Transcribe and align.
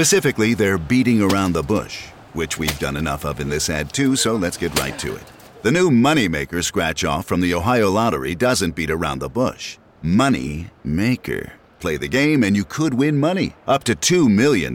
Specifically, 0.00 0.54
they're 0.54 0.78
beating 0.78 1.20
around 1.20 1.52
the 1.52 1.62
bush, 1.62 2.06
which 2.32 2.56
we've 2.56 2.78
done 2.78 2.96
enough 2.96 3.26
of 3.26 3.38
in 3.38 3.50
this 3.50 3.68
ad 3.68 3.92
too, 3.92 4.16
so 4.16 4.34
let's 4.34 4.56
get 4.56 4.74
right 4.78 4.98
to 4.98 5.14
it. 5.14 5.22
The 5.60 5.70
new 5.70 5.90
Moneymaker 5.90 6.64
scratch 6.64 7.04
off 7.04 7.26
from 7.26 7.42
the 7.42 7.52
Ohio 7.52 7.90
Lottery 7.90 8.34
doesn't 8.34 8.74
beat 8.74 8.90
around 8.90 9.18
the 9.18 9.28
bush. 9.28 9.76
Money 10.00 10.70
Maker. 10.84 11.52
Play 11.80 11.98
the 11.98 12.08
game 12.08 12.42
and 12.44 12.56
you 12.56 12.64
could 12.64 12.94
win 12.94 13.20
money 13.20 13.52
up 13.66 13.84
to 13.84 13.94
$2 13.94 14.34
million. 14.34 14.74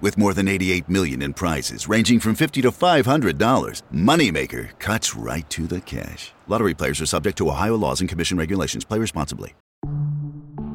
With 0.00 0.18
more 0.18 0.34
than 0.34 0.48
88 0.48 0.88
million 0.88 1.22
in 1.22 1.32
prizes 1.32 1.86
ranging 1.86 2.18
from 2.18 2.34
50 2.34 2.62
to 2.62 2.72
$500, 2.72 3.82
Moneymaker 3.94 4.76
cuts 4.80 5.14
right 5.14 5.48
to 5.50 5.68
the 5.68 5.80
cash. 5.80 6.32
Lottery 6.48 6.74
players 6.74 7.00
are 7.00 7.06
subject 7.06 7.38
to 7.38 7.48
Ohio 7.48 7.76
laws 7.76 8.00
and 8.00 8.10
commission 8.10 8.36
regulations. 8.36 8.84
Play 8.84 8.98
responsibly. 8.98 9.54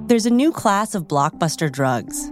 There's 0.08 0.26
a 0.26 0.30
new 0.30 0.54
class 0.54 0.96
of 0.96 1.10
blockbuster 1.10 1.70
drugs. 1.70 2.32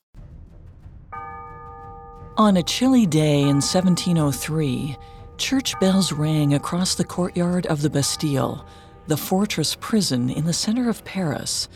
On 2.41 2.57
a 2.57 2.63
chilly 2.63 3.05
day 3.05 3.41
in 3.41 3.61
1703, 3.61 4.97
church 5.37 5.79
bells 5.79 6.11
rang 6.11 6.55
across 6.55 6.95
the 6.95 7.03
courtyard 7.03 7.67
of 7.67 7.83
the 7.83 7.89
Bastille, 7.91 8.65
the 9.05 9.15
fortress 9.15 9.77
prison 9.79 10.27
in 10.31 10.45
the 10.45 10.51
center 10.51 10.89
of 10.89 11.05
Paris. 11.05 11.69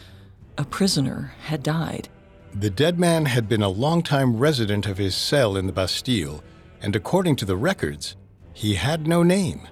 A 0.57 0.65
prisoner 0.65 1.35
had 1.43 1.61
died. 1.61 2.09
The 2.51 2.71
dead 2.71 2.97
man 2.97 3.27
had 3.27 3.47
been 3.47 3.61
a 3.61 3.69
longtime 3.69 4.37
resident 4.37 4.87
of 4.87 4.97
his 4.97 5.13
cell 5.13 5.55
in 5.55 5.67
the 5.67 5.71
Bastille, 5.71 6.43
and 6.81 6.95
according 6.95 7.35
to 7.35 7.45
the 7.45 7.57
records, 7.57 8.15
he 8.51 8.73
had 8.73 9.05
no 9.05 9.21
name. 9.21 9.67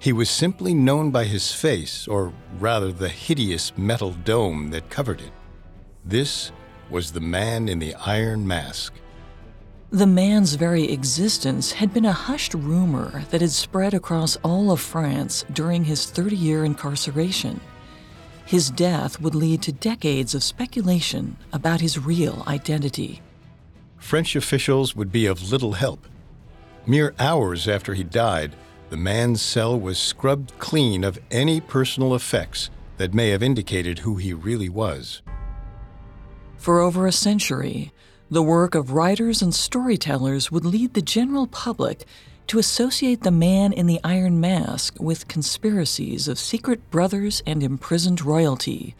He 0.00 0.12
was 0.12 0.28
simply 0.28 0.74
known 0.74 1.12
by 1.12 1.26
his 1.26 1.52
face, 1.52 2.08
or 2.08 2.32
rather 2.58 2.90
the 2.90 3.08
hideous 3.08 3.72
metal 3.78 4.10
dome 4.10 4.70
that 4.70 4.90
covered 4.90 5.20
it. 5.20 5.32
This 6.04 6.50
was 6.90 7.12
the 7.12 7.20
man 7.20 7.68
in 7.68 7.78
the 7.78 7.94
iron 7.94 8.44
mask. 8.44 8.94
The 9.94 10.08
man's 10.08 10.54
very 10.54 10.90
existence 10.90 11.70
had 11.70 11.94
been 11.94 12.04
a 12.04 12.10
hushed 12.10 12.52
rumor 12.52 13.22
that 13.30 13.40
had 13.40 13.52
spread 13.52 13.94
across 13.94 14.34
all 14.42 14.72
of 14.72 14.80
France 14.80 15.44
during 15.52 15.84
his 15.84 16.10
30 16.10 16.34
year 16.34 16.64
incarceration. 16.64 17.60
His 18.44 18.70
death 18.70 19.20
would 19.20 19.36
lead 19.36 19.62
to 19.62 19.72
decades 19.72 20.34
of 20.34 20.42
speculation 20.42 21.36
about 21.52 21.80
his 21.80 21.96
real 21.96 22.42
identity. 22.48 23.22
French 23.96 24.34
officials 24.34 24.96
would 24.96 25.12
be 25.12 25.26
of 25.26 25.52
little 25.52 25.74
help. 25.74 26.08
Mere 26.86 27.14
hours 27.20 27.68
after 27.68 27.94
he 27.94 28.02
died, 28.02 28.56
the 28.90 28.96
man's 28.96 29.40
cell 29.40 29.78
was 29.78 29.96
scrubbed 29.96 30.58
clean 30.58 31.04
of 31.04 31.20
any 31.30 31.60
personal 31.60 32.16
effects 32.16 32.68
that 32.96 33.14
may 33.14 33.28
have 33.28 33.44
indicated 33.44 34.00
who 34.00 34.16
he 34.16 34.32
really 34.32 34.68
was. 34.68 35.22
For 36.56 36.80
over 36.80 37.06
a 37.06 37.12
century, 37.12 37.92
the 38.30 38.42
work 38.42 38.74
of 38.74 38.92
writers 38.92 39.42
and 39.42 39.54
storytellers 39.54 40.50
would 40.50 40.64
lead 40.64 40.94
the 40.94 41.02
general 41.02 41.46
public 41.46 42.04
to 42.46 42.58
associate 42.58 43.22
the 43.22 43.30
man 43.30 43.72
in 43.72 43.86
the 43.86 44.00
iron 44.04 44.40
mask 44.40 44.96
with 45.00 45.28
conspiracies 45.28 46.28
of 46.28 46.38
secret 46.38 46.90
brothers 46.90 47.42
and 47.46 47.62
imprisoned 47.62 48.22
royalty, 48.22 48.94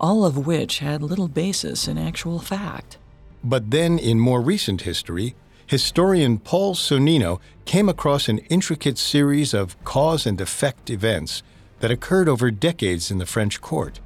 all 0.00 0.24
of 0.24 0.46
which 0.46 0.78
had 0.78 1.02
little 1.02 1.28
basis 1.28 1.86
in 1.88 1.98
actual 1.98 2.38
fact. 2.38 2.98
But 3.42 3.70
then, 3.70 3.98
in 3.98 4.18
more 4.18 4.40
recent 4.40 4.82
history, 4.82 5.34
historian 5.66 6.38
Paul 6.38 6.74
Sonnino 6.74 7.40
came 7.64 7.88
across 7.88 8.28
an 8.28 8.38
intricate 8.50 8.98
series 8.98 9.54
of 9.54 9.82
cause 9.84 10.26
and 10.26 10.40
effect 10.40 10.90
events 10.90 11.42
that 11.80 11.90
occurred 11.90 12.28
over 12.28 12.50
decades 12.50 13.10
in 13.10 13.18
the 13.18 13.26
French 13.26 13.60
court. 13.60 14.00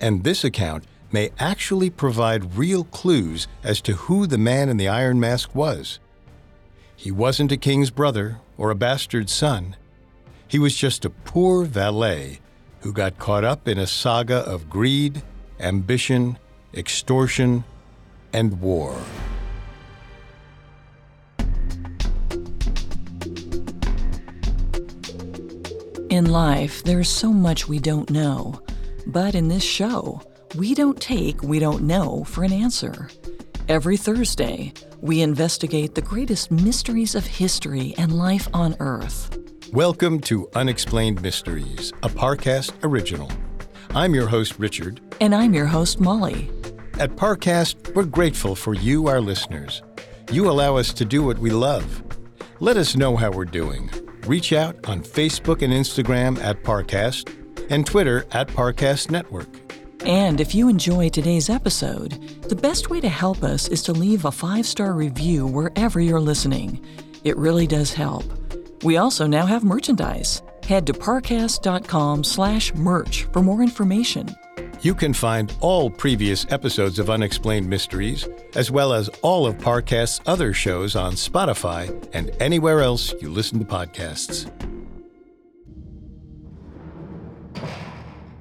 And 0.00 0.24
this 0.24 0.44
account 0.44 0.84
may 1.14 1.30
actually 1.38 1.90
provide 1.90 2.56
real 2.56 2.82
clues 2.82 3.46
as 3.62 3.80
to 3.80 3.92
who 3.92 4.26
the 4.26 4.36
man 4.36 4.68
in 4.68 4.76
the 4.76 4.88
iron 4.88 5.20
mask 5.20 5.54
was. 5.54 6.00
He 6.96 7.12
wasn't 7.12 7.52
a 7.52 7.56
king's 7.56 7.90
brother 7.90 8.40
or 8.58 8.72
a 8.72 8.74
bastard 8.74 9.30
son. 9.30 9.76
He 10.48 10.58
was 10.58 10.74
just 10.74 11.04
a 11.04 11.10
poor 11.10 11.64
valet 11.64 12.40
who 12.80 12.92
got 12.92 13.16
caught 13.20 13.44
up 13.44 13.68
in 13.68 13.78
a 13.78 13.86
saga 13.86 14.38
of 14.38 14.68
greed, 14.68 15.22
ambition, 15.60 16.36
extortion, 16.74 17.62
and 18.32 18.60
war. 18.60 18.98
In 26.10 26.26
life, 26.26 26.82
there's 26.82 27.08
so 27.08 27.32
much 27.32 27.68
we 27.68 27.78
don't 27.78 28.10
know. 28.10 28.60
But 29.06 29.36
in 29.36 29.46
this 29.46 29.62
show, 29.62 30.20
we 30.54 30.72
don't 30.72 31.00
take 31.00 31.42
we 31.42 31.58
don't 31.58 31.82
know 31.82 32.22
for 32.24 32.44
an 32.44 32.52
answer. 32.52 33.08
Every 33.68 33.96
Thursday, 33.96 34.72
we 35.00 35.20
investigate 35.20 35.94
the 35.94 36.02
greatest 36.02 36.50
mysteries 36.50 37.16
of 37.16 37.26
history 37.26 37.94
and 37.98 38.16
life 38.16 38.46
on 38.54 38.76
Earth. 38.78 39.36
Welcome 39.72 40.20
to 40.20 40.48
Unexplained 40.54 41.22
Mysteries, 41.22 41.92
a 42.04 42.08
Parcast 42.08 42.72
original. 42.84 43.32
I'm 43.96 44.14
your 44.14 44.28
host, 44.28 44.58
Richard. 44.58 45.00
And 45.20 45.34
I'm 45.34 45.54
your 45.54 45.66
host, 45.66 45.98
Molly. 45.98 46.50
At 47.00 47.16
Parcast, 47.16 47.92
we're 47.94 48.04
grateful 48.04 48.54
for 48.54 48.74
you, 48.74 49.08
our 49.08 49.20
listeners. 49.20 49.82
You 50.30 50.48
allow 50.48 50.76
us 50.76 50.92
to 50.92 51.04
do 51.04 51.24
what 51.24 51.38
we 51.38 51.50
love. 51.50 52.02
Let 52.60 52.76
us 52.76 52.96
know 52.96 53.16
how 53.16 53.32
we're 53.32 53.44
doing. 53.44 53.90
Reach 54.26 54.52
out 54.52 54.88
on 54.88 55.02
Facebook 55.02 55.62
and 55.62 55.72
Instagram 55.72 56.38
at 56.40 56.62
Parcast 56.62 57.34
and 57.70 57.84
Twitter 57.84 58.24
at 58.30 58.46
Parcast 58.48 59.10
Network. 59.10 59.63
And 60.06 60.38
if 60.38 60.54
you 60.54 60.68
enjoy 60.68 61.08
today's 61.08 61.48
episode, 61.48 62.12
the 62.42 62.56
best 62.56 62.90
way 62.90 63.00
to 63.00 63.08
help 63.08 63.42
us 63.42 63.68
is 63.68 63.82
to 63.84 63.92
leave 63.92 64.26
a 64.26 64.32
five 64.32 64.66
star 64.66 64.92
review 64.92 65.46
wherever 65.46 65.98
you're 65.98 66.20
listening. 66.20 66.84
It 67.24 67.38
really 67.38 67.66
does 67.66 67.92
help. 67.92 68.24
We 68.82 68.98
also 68.98 69.26
now 69.26 69.46
have 69.46 69.64
merchandise. 69.64 70.42
Head 70.64 70.86
to 70.88 70.92
parcast.com 70.92 72.22
slash 72.24 72.74
merch 72.74 73.24
for 73.32 73.42
more 73.42 73.62
information. 73.62 74.28
You 74.82 74.94
can 74.94 75.14
find 75.14 75.54
all 75.60 75.88
previous 75.88 76.44
episodes 76.50 76.98
of 76.98 77.08
Unexplained 77.08 77.66
Mysteries, 77.66 78.28
as 78.54 78.70
well 78.70 78.92
as 78.92 79.08
all 79.22 79.46
of 79.46 79.58
Parcast's 79.58 80.20
other 80.26 80.52
shows 80.52 80.94
on 80.96 81.14
Spotify 81.14 82.06
and 82.12 82.30
anywhere 82.40 82.82
else 82.82 83.14
you 83.22 83.30
listen 83.30 83.58
to 83.58 83.64
podcasts. 83.64 84.50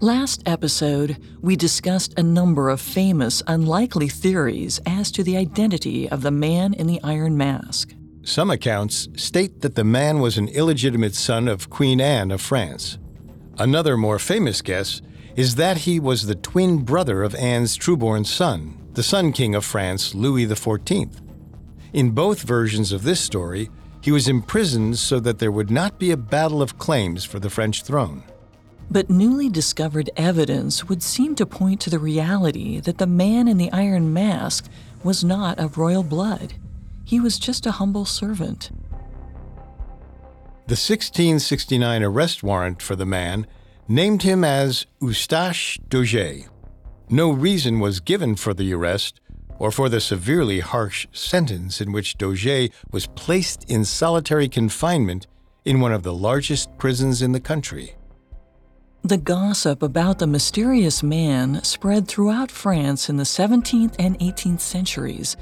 Last 0.03 0.43
episode, 0.45 1.15
we 1.41 1.55
discussed 1.55 2.19
a 2.19 2.23
number 2.23 2.67
of 2.67 2.81
famous, 2.81 3.41
unlikely 3.47 4.09
theories 4.09 4.81
as 4.85 5.09
to 5.11 5.23
the 5.23 5.37
identity 5.37 6.09
of 6.09 6.23
the 6.23 6.29
man 6.29 6.73
in 6.73 6.87
the 6.87 6.99
iron 7.05 7.37
mask. 7.37 7.93
Some 8.21 8.51
accounts 8.51 9.07
state 9.15 9.61
that 9.61 9.75
the 9.75 9.85
man 9.85 10.19
was 10.19 10.37
an 10.37 10.49
illegitimate 10.49 11.15
son 11.15 11.47
of 11.47 11.69
Queen 11.69 12.01
Anne 12.01 12.31
of 12.31 12.41
France. 12.41 12.97
Another 13.57 13.95
more 13.95 14.19
famous 14.19 14.61
guess 14.61 15.01
is 15.37 15.55
that 15.55 15.77
he 15.77 16.01
was 16.01 16.25
the 16.25 16.35
twin 16.35 16.79
brother 16.79 17.23
of 17.23 17.33
Anne's 17.35 17.77
trueborn 17.77 18.25
son, 18.25 18.77
the 18.95 19.03
Sun 19.03 19.31
King 19.31 19.55
of 19.55 19.63
France, 19.63 20.13
Louis 20.13 20.45
XIV. 20.47 21.21
In 21.93 22.11
both 22.11 22.41
versions 22.41 22.91
of 22.91 23.03
this 23.03 23.21
story, 23.21 23.69
he 24.01 24.11
was 24.11 24.27
imprisoned 24.27 24.97
so 24.97 25.21
that 25.21 25.39
there 25.39 25.49
would 25.49 25.71
not 25.71 25.97
be 25.97 26.11
a 26.11 26.17
battle 26.17 26.61
of 26.61 26.77
claims 26.77 27.23
for 27.23 27.39
the 27.39 27.49
French 27.49 27.83
throne. 27.83 28.23
But 28.91 29.09
newly 29.09 29.49
discovered 29.49 30.09
evidence 30.15 30.87
would 30.87 31.01
seem 31.01 31.35
to 31.35 31.45
point 31.45 31.81
to 31.81 31.89
the 31.89 31.99
reality 31.99 32.79
that 32.79 32.97
the 32.97 33.07
man 33.07 33.47
in 33.47 33.57
the 33.57 33.71
iron 33.71 34.13
mask 34.13 34.69
was 35.03 35.23
not 35.23 35.59
of 35.59 35.77
royal 35.77 36.03
blood. 36.03 36.53
He 37.05 37.19
was 37.19 37.39
just 37.39 37.65
a 37.65 37.71
humble 37.71 38.05
servant. 38.05 38.69
The 40.67 40.75
The 40.75 40.79
1669 40.79 42.03
arrest 42.03 42.43
warrant 42.43 42.81
for 42.81 42.95
the 42.95 43.05
man 43.05 43.47
named 43.87 44.23
him 44.23 44.43
as 44.43 44.85
Eustache 45.01 45.77
Dauger. 45.89 46.47
No 47.09 47.31
reason 47.31 47.79
was 47.79 47.99
given 47.99 48.35
for 48.35 48.53
the 48.53 48.73
arrest 48.73 49.19
or 49.59 49.71
for 49.71 49.89
the 49.89 49.99
severely 49.99 50.61
harsh 50.61 51.07
sentence 51.11 51.81
in 51.81 51.91
which 51.91 52.17
Dauger 52.17 52.71
was 52.91 53.07
placed 53.07 53.69
in 53.69 53.85
solitary 53.85 54.47
confinement 54.47 55.27
in 55.65 55.79
one 55.79 55.91
of 55.91 56.03
the 56.03 56.13
largest 56.13 56.77
prisons 56.77 57.21
in 57.21 57.33
the 57.33 57.39
country. 57.39 57.95
The 59.05 59.17
gossip 59.17 59.83
about 59.83 60.19
the 60.19 60.27
mysterious 60.27 61.03
man 61.03 61.61
spread 61.61 62.07
throughout 62.07 62.49
France 62.49 63.09
in 63.09 63.17
the 63.17 63.25
17th 63.25 63.95
and 63.99 64.17
18th 64.19 64.61
centuries, 64.61 65.35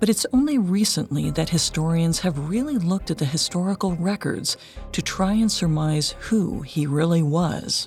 but 0.00 0.08
it's 0.08 0.24
only 0.32 0.56
recently 0.56 1.30
that 1.32 1.50
historians 1.50 2.20
have 2.20 2.48
really 2.48 2.78
looked 2.78 3.10
at 3.10 3.18
the 3.18 3.26
historical 3.26 3.94
records 3.96 4.56
to 4.92 5.02
try 5.02 5.34
and 5.34 5.52
surmise 5.52 6.14
who 6.20 6.62
he 6.62 6.86
really 6.86 7.22
was. 7.22 7.86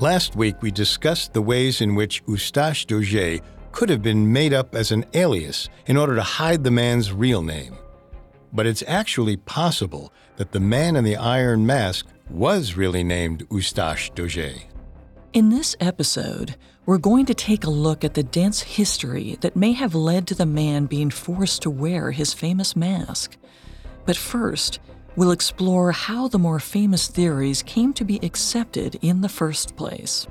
Last 0.00 0.36
week, 0.36 0.62
we 0.62 0.70
discussed 0.70 1.34
the 1.34 1.42
ways 1.42 1.82
in 1.82 1.94
which 1.94 2.22
Eustache 2.26 2.86
Dauger 2.86 3.42
could 3.72 3.90
have 3.90 4.02
been 4.02 4.32
made 4.32 4.54
up 4.54 4.74
as 4.74 4.90
an 4.90 5.04
alias 5.12 5.68
in 5.84 5.98
order 5.98 6.14
to 6.14 6.22
hide 6.22 6.64
the 6.64 6.70
man's 6.70 7.12
real 7.12 7.42
name. 7.42 7.76
But 8.54 8.66
it's 8.66 8.82
actually 8.86 9.36
possible 9.36 10.14
that 10.36 10.52
the 10.52 10.60
man 10.60 10.96
in 10.96 11.04
the 11.04 11.16
iron 11.16 11.66
mask 11.66 12.06
was 12.30 12.76
really 12.76 13.04
named 13.04 13.46
Eustache 13.50 14.12
Dauger. 14.12 14.62
In 15.32 15.48
this 15.48 15.76
episode, 15.80 16.56
we're 16.84 16.98
going 16.98 17.26
to 17.26 17.34
take 17.34 17.64
a 17.64 17.70
look 17.70 18.04
at 18.04 18.14
the 18.14 18.22
dense 18.22 18.60
history 18.60 19.38
that 19.40 19.56
may 19.56 19.72
have 19.72 19.94
led 19.94 20.26
to 20.26 20.34
the 20.34 20.46
man 20.46 20.86
being 20.86 21.10
forced 21.10 21.62
to 21.62 21.70
wear 21.70 22.10
his 22.10 22.34
famous 22.34 22.74
mask. 22.74 23.36
But 24.04 24.16
first, 24.16 24.80
we'll 25.16 25.30
explore 25.30 25.92
how 25.92 26.28
the 26.28 26.38
more 26.38 26.58
famous 26.58 27.08
theories 27.08 27.62
came 27.62 27.92
to 27.94 28.04
be 28.04 28.18
accepted 28.22 28.98
in 29.00 29.20
the 29.20 29.28
first 29.28 29.76
place. 29.76 30.26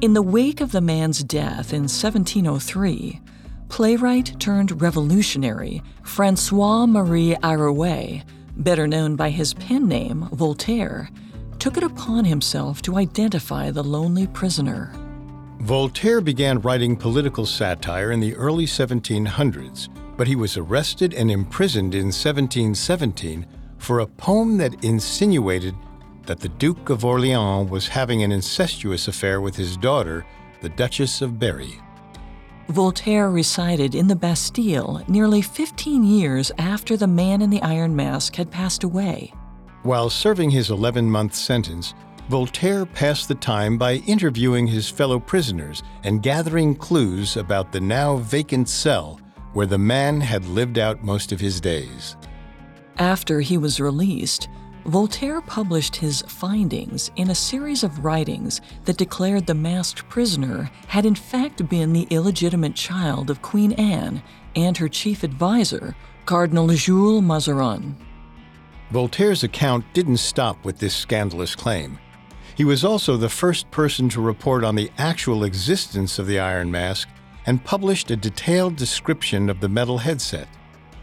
In 0.00 0.12
the 0.12 0.22
wake 0.22 0.60
of 0.60 0.72
the 0.72 0.80
man's 0.80 1.24
death 1.24 1.72
in 1.72 1.82
1703, 1.82 3.20
playwright 3.68 4.38
turned 4.38 4.82
revolutionary 4.82 5.82
Francois 6.02 6.86
Marie 6.86 7.34
Arouet, 7.42 8.22
better 8.56 8.86
known 8.86 9.16
by 9.16 9.30
his 9.30 9.54
pen 9.54 9.88
name 9.88 10.28
Voltaire, 10.32 11.10
took 11.58 11.76
it 11.76 11.82
upon 11.82 12.24
himself 12.24 12.82
to 12.82 12.96
identify 12.96 13.70
the 13.70 13.84
lonely 13.84 14.26
prisoner. 14.26 14.92
Voltaire 15.60 16.20
began 16.20 16.60
writing 16.60 16.96
political 16.96 17.46
satire 17.46 18.12
in 18.12 18.20
the 18.20 18.34
early 18.36 18.66
1700s, 18.66 19.88
but 20.16 20.26
he 20.26 20.36
was 20.36 20.56
arrested 20.56 21.14
and 21.14 21.30
imprisoned 21.30 21.94
in 21.94 22.06
1717 22.06 23.46
for 23.78 24.00
a 24.00 24.06
poem 24.06 24.58
that 24.58 24.84
insinuated 24.84 25.74
that 26.24 26.40
the 26.40 26.48
Duke 26.48 26.90
of 26.90 27.04
Orleans 27.04 27.70
was 27.70 27.88
having 27.88 28.22
an 28.22 28.32
incestuous 28.32 29.08
affair 29.08 29.40
with 29.40 29.56
his 29.56 29.76
daughter, 29.76 30.26
the 30.60 30.68
Duchess 30.68 31.22
of 31.22 31.38
Berry. 31.38 31.80
Voltaire 32.68 33.30
resided 33.30 33.94
in 33.94 34.08
the 34.08 34.16
Bastille 34.16 35.04
nearly 35.06 35.40
15 35.40 36.02
years 36.02 36.50
after 36.58 36.96
the 36.96 37.06
man 37.06 37.40
in 37.40 37.48
the 37.48 37.62
iron 37.62 37.94
mask 37.94 38.34
had 38.34 38.50
passed 38.50 38.82
away. 38.82 39.32
While 39.84 40.10
serving 40.10 40.50
his 40.50 40.70
11 40.70 41.08
month 41.08 41.34
sentence, 41.34 41.94
Voltaire 42.28 42.84
passed 42.84 43.28
the 43.28 43.36
time 43.36 43.78
by 43.78 43.96
interviewing 44.06 44.66
his 44.66 44.90
fellow 44.90 45.20
prisoners 45.20 45.84
and 46.02 46.24
gathering 46.24 46.74
clues 46.74 47.36
about 47.36 47.70
the 47.70 47.80
now 47.80 48.16
vacant 48.16 48.68
cell 48.68 49.20
where 49.52 49.66
the 49.66 49.78
man 49.78 50.20
had 50.20 50.44
lived 50.46 50.76
out 50.76 51.04
most 51.04 51.30
of 51.30 51.38
his 51.38 51.60
days. 51.60 52.16
After 52.98 53.40
he 53.40 53.58
was 53.58 53.80
released, 53.80 54.48
Voltaire 54.86 55.40
published 55.40 55.96
his 55.96 56.22
findings 56.28 57.10
in 57.16 57.30
a 57.30 57.34
series 57.34 57.82
of 57.82 58.04
writings 58.04 58.60
that 58.84 58.96
declared 58.96 59.44
the 59.44 59.54
masked 59.54 60.08
prisoner 60.08 60.70
had 60.86 61.04
in 61.04 61.16
fact 61.16 61.68
been 61.68 61.92
the 61.92 62.06
illegitimate 62.10 62.76
child 62.76 63.28
of 63.28 63.42
Queen 63.42 63.72
Anne 63.72 64.22
and 64.54 64.76
her 64.78 64.88
chief 64.88 65.24
advisor, 65.24 65.96
Cardinal 66.24 66.68
Jules 66.68 67.24
Mazarin. 67.24 67.96
Voltaire's 68.92 69.42
account 69.42 69.84
didn't 69.92 70.18
stop 70.18 70.64
with 70.64 70.78
this 70.78 70.94
scandalous 70.94 71.56
claim. 71.56 71.98
He 72.54 72.64
was 72.64 72.84
also 72.84 73.16
the 73.16 73.28
first 73.28 73.68
person 73.72 74.08
to 74.10 74.20
report 74.20 74.62
on 74.62 74.76
the 74.76 74.92
actual 74.98 75.42
existence 75.42 76.20
of 76.20 76.28
the 76.28 76.38
Iron 76.38 76.70
Mask 76.70 77.08
and 77.44 77.64
published 77.64 78.12
a 78.12 78.16
detailed 78.16 78.76
description 78.76 79.50
of 79.50 79.58
the 79.58 79.68
metal 79.68 79.98
headset. 79.98 80.46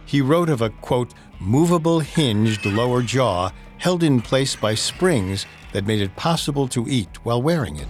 He 0.05 0.21
wrote 0.21 0.49
of 0.49 0.61
a, 0.61 0.69
quote, 0.69 1.13
movable 1.39 1.99
hinged 1.99 2.65
lower 2.65 3.01
jaw 3.01 3.51
held 3.83 4.01
in 4.01 4.21
place 4.21 4.55
by 4.55 4.73
springs 4.73 5.45
that 5.73 5.85
made 5.85 5.99
it 5.99 6.15
possible 6.15 6.69
to 6.69 6.87
eat 6.87 7.25
while 7.25 7.41
wearing 7.41 7.75
it. 7.75 7.87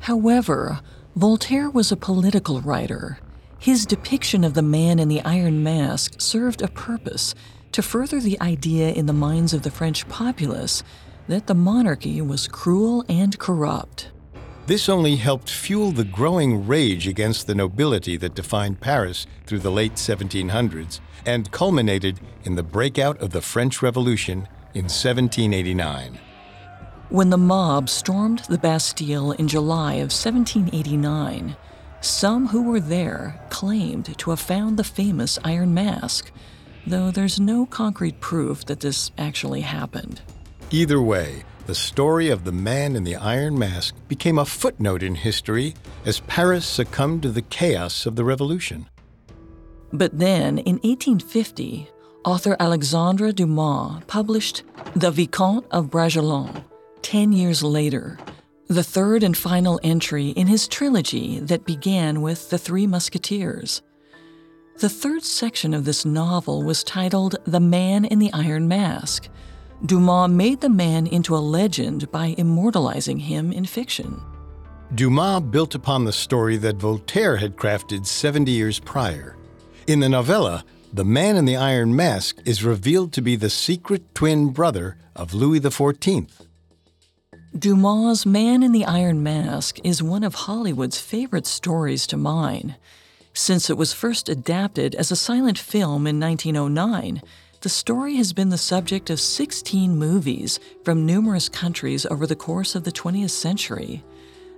However, 0.00 0.80
Voltaire 1.16 1.70
was 1.70 1.90
a 1.90 1.96
political 1.96 2.60
writer. 2.60 3.18
His 3.58 3.86
depiction 3.86 4.44
of 4.44 4.52
the 4.52 4.60
man 4.60 4.98
in 4.98 5.08
the 5.08 5.22
iron 5.22 5.62
mask 5.62 6.20
served 6.20 6.60
a 6.60 6.68
purpose 6.68 7.34
to 7.72 7.80
further 7.80 8.20
the 8.20 8.38
idea 8.42 8.92
in 8.92 9.06
the 9.06 9.14
minds 9.14 9.54
of 9.54 9.62
the 9.62 9.70
French 9.70 10.06
populace 10.06 10.82
that 11.28 11.46
the 11.46 11.54
monarchy 11.54 12.20
was 12.20 12.48
cruel 12.48 13.06
and 13.08 13.38
corrupt. 13.38 14.11
This 14.66 14.88
only 14.88 15.16
helped 15.16 15.50
fuel 15.50 15.90
the 15.90 16.04
growing 16.04 16.68
rage 16.68 17.08
against 17.08 17.46
the 17.46 17.54
nobility 17.54 18.16
that 18.18 18.36
defined 18.36 18.80
Paris 18.80 19.26
through 19.44 19.58
the 19.58 19.72
late 19.72 19.94
1700s 19.94 21.00
and 21.26 21.50
culminated 21.50 22.20
in 22.44 22.54
the 22.54 22.62
breakout 22.62 23.20
of 23.20 23.30
the 23.30 23.42
French 23.42 23.82
Revolution 23.82 24.48
in 24.74 24.84
1789. 24.84 26.18
When 27.08 27.30
the 27.30 27.38
mob 27.38 27.88
stormed 27.88 28.40
the 28.48 28.56
Bastille 28.56 29.32
in 29.32 29.48
July 29.48 29.94
of 29.94 30.12
1789, 30.12 31.56
some 32.00 32.46
who 32.48 32.62
were 32.62 32.80
there 32.80 33.44
claimed 33.50 34.16
to 34.16 34.30
have 34.30 34.40
found 34.40 34.76
the 34.76 34.84
famous 34.84 35.40
Iron 35.44 35.74
Mask, 35.74 36.30
though 36.86 37.10
there's 37.10 37.40
no 37.40 37.66
concrete 37.66 38.20
proof 38.20 38.64
that 38.66 38.80
this 38.80 39.10
actually 39.18 39.60
happened. 39.62 40.22
Either 40.70 41.02
way, 41.02 41.44
the 41.66 41.74
story 41.74 42.28
of 42.28 42.44
the 42.44 42.52
man 42.52 42.96
in 42.96 43.04
the 43.04 43.16
Iron 43.16 43.58
Mask 43.58 43.94
became 44.08 44.38
a 44.38 44.44
footnote 44.44 45.02
in 45.02 45.14
history 45.14 45.74
as 46.04 46.20
Paris 46.20 46.66
succumbed 46.66 47.22
to 47.22 47.30
the 47.30 47.42
chaos 47.42 48.06
of 48.06 48.16
the 48.16 48.24
Revolution. 48.24 48.88
But 49.92 50.18
then, 50.18 50.58
in 50.58 50.76
1850, 50.76 51.88
author 52.24 52.56
Alexandre 52.58 53.32
Dumas 53.32 54.02
published 54.06 54.62
The 54.96 55.10
Vicomte 55.10 55.66
of 55.70 55.90
Bragelonne, 55.90 56.64
10 57.02 57.32
years 57.32 57.62
later, 57.62 58.18
the 58.68 58.82
third 58.82 59.22
and 59.22 59.36
final 59.36 59.78
entry 59.82 60.28
in 60.30 60.46
his 60.46 60.66
trilogy 60.66 61.38
that 61.40 61.66
began 61.66 62.22
with 62.22 62.50
The 62.50 62.58
Three 62.58 62.86
Musketeers. 62.86 63.82
The 64.78 64.88
third 64.88 65.22
section 65.22 65.74
of 65.74 65.84
this 65.84 66.04
novel 66.06 66.62
was 66.62 66.82
titled 66.82 67.36
The 67.44 67.60
Man 67.60 68.04
in 68.06 68.18
the 68.18 68.32
Iron 68.32 68.66
Mask. 68.66 69.28
Dumas 69.84 70.30
made 70.30 70.60
the 70.60 70.68
man 70.68 71.06
into 71.06 71.36
a 71.36 71.38
legend 71.38 72.10
by 72.12 72.34
immortalizing 72.38 73.18
him 73.18 73.52
in 73.52 73.64
fiction. 73.64 74.20
Dumas 74.94 75.42
built 75.42 75.74
upon 75.74 76.04
the 76.04 76.12
story 76.12 76.56
that 76.58 76.76
Voltaire 76.76 77.36
had 77.36 77.56
crafted 77.56 78.06
70 78.06 78.52
years 78.52 78.78
prior. 78.78 79.36
In 79.86 80.00
the 80.00 80.08
novella, 80.08 80.64
the 80.92 81.04
man 81.04 81.36
in 81.36 81.46
the 81.46 81.56
iron 81.56 81.96
mask 81.96 82.36
is 82.44 82.62
revealed 82.62 83.12
to 83.14 83.22
be 83.22 83.34
the 83.34 83.50
secret 83.50 84.14
twin 84.14 84.50
brother 84.50 84.96
of 85.16 85.34
Louis 85.34 85.60
XIV. 85.60 86.28
Dumas' 87.58 88.24
Man 88.24 88.62
in 88.62 88.72
the 88.72 88.86
Iron 88.86 89.22
Mask 89.22 89.78
is 89.84 90.02
one 90.02 90.24
of 90.24 90.34
Hollywood's 90.34 90.98
favorite 90.98 91.46
stories 91.46 92.06
to 92.06 92.16
mine. 92.16 92.76
Since 93.34 93.68
it 93.68 93.76
was 93.76 93.92
first 93.92 94.28
adapted 94.28 94.94
as 94.94 95.10
a 95.10 95.16
silent 95.16 95.58
film 95.58 96.06
in 96.06 96.18
1909, 96.18 97.20
the 97.62 97.68
story 97.68 98.16
has 98.16 98.32
been 98.32 98.48
the 98.48 98.58
subject 98.58 99.08
of 99.08 99.20
16 99.20 99.96
movies 99.96 100.58
from 100.84 101.06
numerous 101.06 101.48
countries 101.48 102.04
over 102.06 102.26
the 102.26 102.34
course 102.34 102.74
of 102.74 102.82
the 102.82 102.90
20th 102.90 103.30
century. 103.30 104.02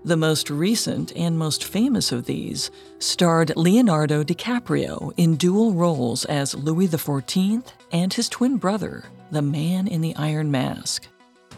The 0.07 0.17
most 0.17 0.49
recent 0.49 1.15
and 1.15 1.39
most 1.39 1.65
famous 1.65 2.13
of 2.13 2.25
these 2.25 2.71
starred 3.01 3.55
Leonardo 3.57 4.25
DiCaprio 4.25 5.13
in 5.19 5.37
dual 5.37 5.75
roles 5.75 6.25
as 6.25 6.55
Louis 6.55 6.89
XIV 6.89 7.67
and 7.93 8.13
his 8.13 8.31
twin 8.31 8.57
brother, 8.57 9.05
the 9.31 9.43
Man 9.43 9.87
in 9.87 10.01
the 10.01 10.17
Iron 10.17 10.51
Mask. 10.51 11.07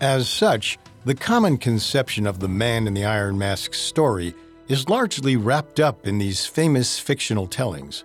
As 0.00 0.28
such, 0.28 0.78
the 1.04 1.14
common 1.14 1.58
conception 1.58 2.26
of 2.26 2.40
the 2.40 2.48
Man 2.48 2.88
in 2.88 2.94
the 2.94 3.04
Iron 3.04 3.38
Mask 3.38 3.72
story 3.72 4.34
is 4.66 4.88
largely 4.88 5.36
wrapped 5.36 5.78
up 5.78 6.08
in 6.08 6.18
these 6.18 6.44
famous 6.44 6.98
fictional 6.98 7.46
tellings. 7.46 8.02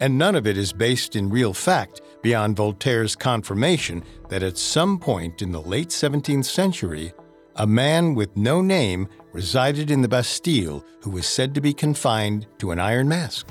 And 0.00 0.16
none 0.16 0.36
of 0.36 0.46
it 0.46 0.56
is 0.56 0.72
based 0.72 1.16
in 1.16 1.30
real 1.30 1.54
fact 1.54 2.00
beyond 2.24 2.56
Voltaire's 2.56 3.14
confirmation 3.14 4.02
that 4.30 4.42
at 4.42 4.56
some 4.56 4.98
point 4.98 5.42
in 5.42 5.52
the 5.52 5.60
late 5.60 5.90
17th 5.90 6.46
century, 6.46 7.12
a 7.56 7.66
man 7.66 8.14
with 8.14 8.34
no 8.34 8.62
name 8.62 9.06
resided 9.32 9.90
in 9.90 10.00
the 10.00 10.08
Bastille 10.08 10.82
who 11.02 11.10
was 11.10 11.26
said 11.26 11.54
to 11.54 11.60
be 11.60 11.74
confined 11.74 12.46
to 12.56 12.70
an 12.70 12.80
iron 12.80 13.06
mask. 13.06 13.46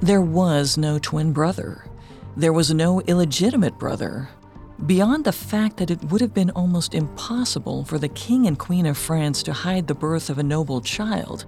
There 0.00 0.20
was 0.20 0.76
no 0.76 0.98
twin 0.98 1.32
brother. 1.32 1.84
There 2.36 2.52
was 2.52 2.74
no 2.74 3.00
illegitimate 3.02 3.78
brother. 3.78 4.28
Beyond 4.86 5.24
the 5.24 5.30
fact 5.30 5.76
that 5.76 5.92
it 5.92 6.02
would 6.06 6.20
have 6.20 6.34
been 6.34 6.50
almost 6.50 6.96
impossible 6.96 7.84
for 7.84 7.96
the 7.96 8.08
King 8.08 8.48
and 8.48 8.58
Queen 8.58 8.86
of 8.86 8.98
France 8.98 9.44
to 9.44 9.52
hide 9.52 9.86
the 9.86 9.94
birth 9.94 10.30
of 10.30 10.38
a 10.38 10.42
noble 10.42 10.80
child, 10.80 11.44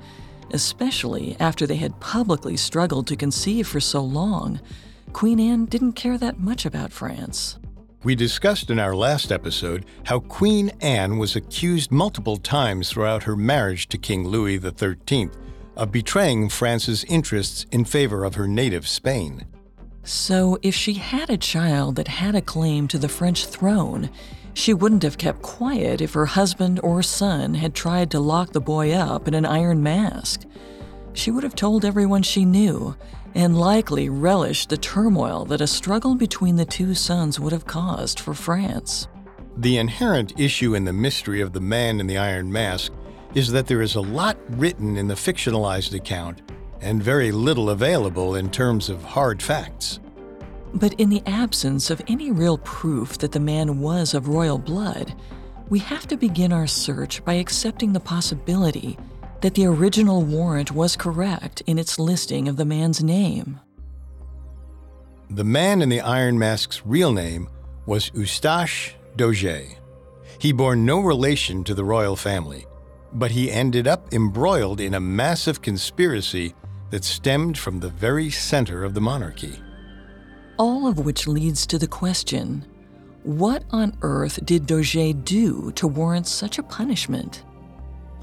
especially 0.52 1.37
after 1.40 1.66
they 1.66 1.76
had 1.76 1.98
publicly 1.98 2.56
struggled 2.56 3.08
to 3.08 3.16
conceive 3.16 3.66
for 3.66 3.80
so 3.80 4.00
long, 4.00 4.60
Queen 5.12 5.41
Anne 5.41 5.67
didn't 5.67 5.93
care 5.93 6.19
that 6.19 6.38
much 6.38 6.67
about 6.67 6.93
France. 6.93 7.59
We 8.05 8.15
discussed 8.15 8.71
in 8.71 8.79
our 8.79 8.95
last 8.95 9.33
episode 9.33 9.85
how 10.05 10.21
Queen 10.21 10.71
Anne 10.81 11.19
was 11.19 11.35
accused 11.35 11.91
multiple 11.91 12.37
times 12.37 12.91
throughout 12.91 13.25
her 13.25 13.35
marriage 13.35 13.88
to 13.88 13.99
King 13.99 14.29
Louis 14.29 14.59
XIII 14.59 15.31
of 15.77 15.93
betraying 15.93 16.49
France's 16.49 17.05
interests 17.05 17.67
in 17.73 17.85
favor 17.85 18.25
of 18.25 18.35
her 18.35 18.47
native 18.47 18.87
Spain. 18.87 19.47
So, 20.05 20.59
if 20.62 20.75
she 20.75 20.95
had 20.95 21.29
a 21.29 21.37
child 21.37 21.97
that 21.97 22.09
had 22.09 22.35
a 22.35 22.41
claim 22.41 22.88
to 22.88 22.99
the 22.99 23.09
French 23.09 23.47
throne, 23.47 24.11
she 24.55 24.75
wouldn't 24.75 25.03
have 25.03 25.19
kept 25.19 25.43
quiet 25.43 26.00
if 26.00 26.15
her 26.15 26.27
husband 26.27 26.81
or 26.83 27.03
son 27.03 27.55
had 27.55 27.75
tried 27.75 28.11
to 28.12 28.21
lock 28.21 28.53
the 28.53 28.61
boy 28.61 28.93
up 28.93 29.29
in 29.29 29.35
an 29.35 29.45
iron 29.47 29.83
mask. 29.83 30.45
She 31.12 31.31
would 31.31 31.43
have 31.43 31.55
told 31.55 31.85
everyone 31.85 32.23
she 32.23 32.45
knew, 32.45 32.97
and 33.35 33.59
likely 33.59 34.09
relished 34.09 34.69
the 34.69 34.77
turmoil 34.77 35.45
that 35.47 35.61
a 35.61 35.67
struggle 35.67 36.15
between 36.15 36.57
the 36.57 36.65
two 36.65 36.95
sons 36.95 37.38
would 37.38 37.53
have 37.53 37.67
caused 37.67 38.21
for 38.21 38.35
France. 38.35 39.09
The 39.57 39.79
inherent 39.79 40.38
issue 40.38 40.75
in 40.75 40.85
the 40.85 40.93
mystery 40.93 41.41
of 41.41 41.53
the 41.53 41.61
man 41.61 42.00
in 42.00 42.07
the 42.07 42.19
iron 42.19 42.53
mask 42.53 42.93
is 43.35 43.50
that 43.53 43.67
there 43.67 43.83
is 43.83 43.95
a 43.95 44.00
lot 44.00 44.38
written 44.50 44.97
in 44.97 45.09
the 45.09 45.15
fictionalized 45.15 45.95
account 45.95 46.43
and 46.81 47.03
very 47.03 47.33
little 47.33 47.71
available 47.71 48.37
in 48.37 48.50
terms 48.50 48.88
of 48.88 49.03
hard 49.03 49.43
facts. 49.43 50.00
But 50.75 50.95
in 50.95 51.09
the 51.09 51.23
absence 51.27 51.91
of 51.91 52.03
any 52.09 52.31
real 52.31 52.59
proof 52.59 53.19
that 53.19 53.33
the 53.33 53.41
man 53.41 53.81
was 53.81 54.15
of 54.15 54.29
royal 54.29 54.59
blood, 54.59 55.15
we 55.69 55.79
have 55.81 56.07
to 56.09 56.17
begin 56.17 56.53
our 56.53 56.67
search 56.67 57.25
by 57.25 57.35
accepting 57.35 57.93
the 57.93 58.00
possibility 58.00 58.99
that 59.40 59.54
the 59.54 59.66
original 59.66 60.23
warrant 60.23 60.73
was 60.73 60.97
correct 60.97 61.62
in 61.66 61.78
its 61.78 61.99
listing 61.99 62.49
of 62.49 62.57
the 62.57 62.64
man's 62.64 63.02
name. 63.02 63.61
The 65.30 65.45
man 65.45 65.83
in 65.83 65.88
the 65.88 66.00
Iron 66.00 66.38
Mask's 66.38 66.85
real 66.85 67.12
name 67.12 67.49
was 67.87 68.11
Eustache 68.14 68.95
Dauger. 69.16 69.75
He 70.38 70.52
bore 70.52 70.76
no 70.76 71.00
relation 71.00 71.64
to 71.64 71.75
the 71.75 71.85
royal 71.85 72.16
family, 72.16 72.66
but 73.12 73.30
he 73.30 73.50
ended 73.50 73.87
up 73.87 74.12
embroiled 74.12 74.80
in 74.80 74.95
a 74.95 75.00
massive 75.00 75.61
conspiracy 75.61 76.54
that 76.90 77.04
stemmed 77.04 77.59
from 77.59 77.80
the 77.80 77.90
very 77.90 78.30
center 78.30 78.85
of 78.85 78.95
the 78.95 79.00
monarchy. 79.00 79.61
All 80.59 80.87
of 80.87 80.99
which 80.99 81.28
leads 81.28 81.66
to 81.66 81.78
the 81.78 81.87
question 81.87 82.64
what 83.25 83.64
on 83.71 83.95
earth 84.00 84.45
did 84.47 84.66
Dauger 84.66 85.12
do 85.25 85.71
to 85.73 85.87
warrant 85.87 86.26
such 86.26 86.59
a 86.59 86.62
punishment? 86.62 87.42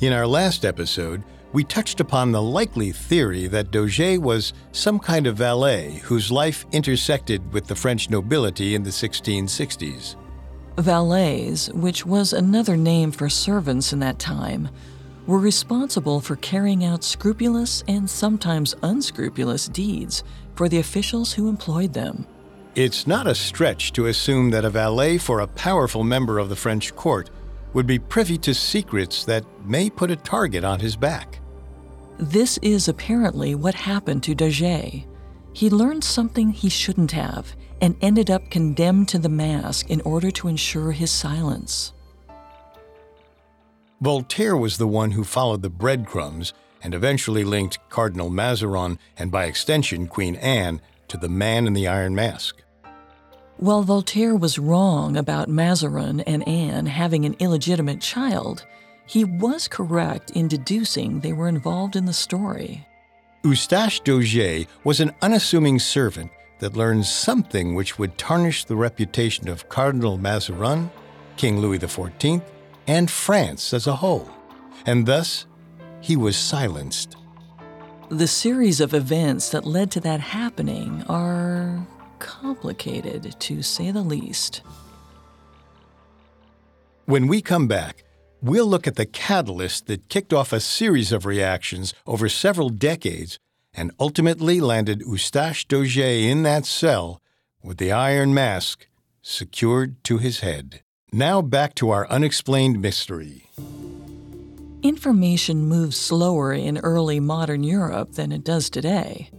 In 0.02 0.12
our 0.12 0.28
last 0.28 0.66
episode, 0.66 1.24
we 1.54 1.64
touched 1.64 2.02
upon 2.02 2.34
the 2.34 2.42
likely 2.42 2.92
theory 2.92 3.48
that 3.48 3.72
Dauger 3.72 4.20
was 4.20 4.52
some 4.74 5.00
kind 5.00 5.26
of 5.26 5.38
valet 5.38 6.02
whose 6.04 6.30
life 6.30 6.66
intersected 6.74 7.54
with 7.54 7.68
the 7.68 7.76
French 7.76 8.10
nobility 8.10 8.76
in 8.76 8.84
the 8.84 8.90
1660s. 8.90 10.18
Valets, 10.76 11.74
which 11.74 12.06
was 12.06 12.34
another 12.34 12.76
name 12.76 13.10
for 13.10 13.30
servants 13.30 13.94
in 13.94 14.00
that 14.00 14.20
time, 14.20 14.68
were 15.28 15.40
responsible 15.40 16.20
for 16.20 16.36
carrying 16.36 16.84
out 16.84 17.02
scrupulous 17.02 17.82
and 17.88 18.10
sometimes 18.10 18.76
unscrupulous 18.84 19.70
deeds 19.70 20.26
for 20.56 20.68
the 20.68 20.80
officials 20.80 21.32
who 21.32 21.48
employed 21.48 21.94
them. 21.94 22.28
It's 22.76 23.08
not 23.08 23.28
a 23.28 23.34
stretch 23.34 23.94
to 23.94 24.08
assume 24.08 24.50
that 24.50 24.66
a 24.66 24.70
valet 24.70 25.20
for 25.20 25.40
a 25.40 25.48
powerful 25.48 26.04
member 26.04 26.38
of 26.38 26.50
the 26.50 26.58
French 26.58 26.94
court 26.98 27.30
would 27.74 27.88
be 27.88 28.00
privy 28.00 28.38
to 28.40 28.54
secrets 28.54 29.26
that 29.26 29.46
may 29.66 29.90
put 29.90 30.12
a 30.12 30.16
target 30.16 30.64
on 30.64 30.80
his 30.80 30.96
back. 30.96 31.40
This 32.18 32.58
is 32.62 32.88
apparently 32.88 33.56
what 33.56 33.76
happened 33.76 34.24
to 34.24 34.36
Dauger. 34.36 35.06
He 35.54 35.70
learned 35.70 36.04
something 36.04 36.50
he 36.50 36.70
shouldn't 36.70 37.12
have 37.12 37.56
and 37.82 37.96
ended 38.02 38.30
up 38.30 38.50
condemned 38.50 39.10
to 39.10 39.20
the 39.20 39.30
mask 39.30 39.90
in 39.90 40.02
order 40.02 40.32
to 40.32 40.48
ensure 40.48 40.92
his 40.92 41.12
silence. 41.12 41.94
Voltaire 44.02 44.58
was 44.58 44.78
the 44.78 44.88
one 44.88 45.12
who 45.12 45.24
followed 45.24 45.62
the 45.62 45.70
breadcrumbs 45.70 46.54
and 46.84 46.94
eventually 46.94 47.44
linked 47.44 47.80
Cardinal 47.90 48.30
Mazarin 48.30 49.00
and 49.18 49.32
by 49.32 49.46
extension 49.46 50.08
Queen 50.08 50.36
Anne 50.36 50.82
to 51.08 51.18
the 51.18 51.30
man 51.30 51.68
in 51.68 51.74
the 51.74 51.88
iron 51.88 52.14
mask. 52.14 52.62
While 53.58 53.84
Voltaire 53.84 54.36
was 54.36 54.60
wrong 54.60 55.16
about 55.16 55.48
Mazarin 55.48 56.20
and 56.22 56.46
Anne 56.48 56.88
having 56.88 57.24
an 57.24 57.38
illegitimate 57.40 58.02
child, 58.02 58.66
he 59.06 59.24
was 59.24 59.70
correct 59.70 60.32
in 60.32 60.50
deducing 60.50 61.22
they 61.22 61.32
were 61.32 61.48
involved 61.48 61.96
in 61.96 62.06
the 62.06 62.14
story. 62.14 62.86
Eustache 63.46 64.02
Dauger 64.02 64.68
was 64.84 65.00
an 65.00 65.14
unassuming 65.22 65.80
servant 65.80 66.32
that 66.60 66.76
learned 66.76 67.06
something 67.06 67.76
which 67.76 67.98
would 67.98 68.18
tarnish 68.18 68.66
the 68.66 68.76
reputation 68.76 69.48
of 69.48 69.70
Cardinal 69.70 70.18
Mazarin, 70.18 70.90
King 71.38 71.60
Louis 71.60 71.80
XIV, 71.80 72.42
and 72.88 73.10
France 73.10 73.74
as 73.74 73.88
a 73.88 73.96
whole, 73.96 74.30
and 74.86 75.06
thus 75.06 75.46
he 76.02 76.18
was 76.18 76.36
silenced. 76.36 77.16
The 78.10 78.28
series 78.28 78.82
of 78.82 78.94
events 78.94 79.50
that 79.50 79.66
led 79.66 79.92
to 79.92 80.00
that 80.02 80.20
happening 80.20 81.04
are 81.08 81.88
complicated, 82.20 83.36
to 83.40 83.62
say 83.62 83.92
the 83.92 84.02
least. 84.02 84.62
When 87.06 87.28
we 87.28 87.42
come 87.42 87.68
back, 87.68 88.04
we'll 88.42 88.66
look 88.66 88.88
at 88.88 88.96
the 88.96 89.06
catalyst 89.06 89.88
that 89.88 90.10
kicked 90.10 90.34
off 90.34 90.52
a 90.52 90.60
series 90.60 91.12
of 91.12 91.26
reactions 91.26 91.94
over 92.08 92.28
several 92.30 92.70
decades 92.70 93.40
and 93.74 93.92
ultimately 94.00 94.60
landed 94.60 95.02
Eustache 95.02 95.68
Dauger 95.68 96.24
in 96.30 96.44
that 96.44 96.66
cell 96.66 97.22
with 97.62 97.78
the 97.78 97.92
iron 97.92 98.34
mask 98.34 98.88
secured 99.22 100.04
to 100.04 100.18
his 100.18 100.40
head. 100.40 100.82
Now 101.12 101.42
back 101.42 101.76
to 101.76 101.90
our 101.90 102.08
unexplained 102.10 102.82
mystery. 102.82 103.50
Information 104.84 105.66
moves 105.66 105.98
slower 105.98 106.54
in 106.54 106.78
early 106.78 107.20
modern 107.20 107.64
Europe 107.64 108.14
than 108.14 108.32
it 108.32 108.44
does 108.44 108.70
today. 108.70 109.32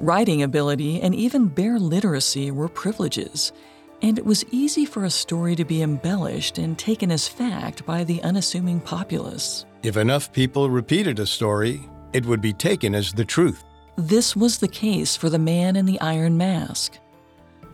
Writing 0.00 0.42
ability 0.42 0.98
and 1.02 1.14
even 1.14 1.46
bare 1.46 1.78
literacy 1.78 2.50
were 2.50 2.68
privileges, 2.68 3.52
and 4.00 4.18
it 4.18 4.24
was 4.24 4.46
easy 4.50 4.86
for 4.86 5.04
a 5.04 5.10
story 5.10 5.54
to 5.54 5.64
be 5.66 5.82
embellished 5.82 6.56
and 6.56 6.78
taken 6.78 7.12
as 7.12 7.28
fact 7.28 7.84
by 7.84 8.02
the 8.02 8.22
unassuming 8.22 8.80
populace. 8.80 9.66
If 9.82 9.98
enough 9.98 10.32
people 10.32 10.70
repeated 10.70 11.18
a 11.18 11.26
story, 11.26 11.86
it 12.14 12.24
would 12.24 12.40
be 12.40 12.54
taken 12.54 12.94
as 12.94 13.12
the 13.12 13.26
truth. 13.26 13.62
This 13.96 14.34
was 14.34 14.56
the 14.56 14.68
case 14.68 15.16
for 15.16 15.28
the 15.28 15.38
man 15.38 15.76
in 15.76 15.84
the 15.84 16.00
iron 16.00 16.38
mask. 16.38 16.96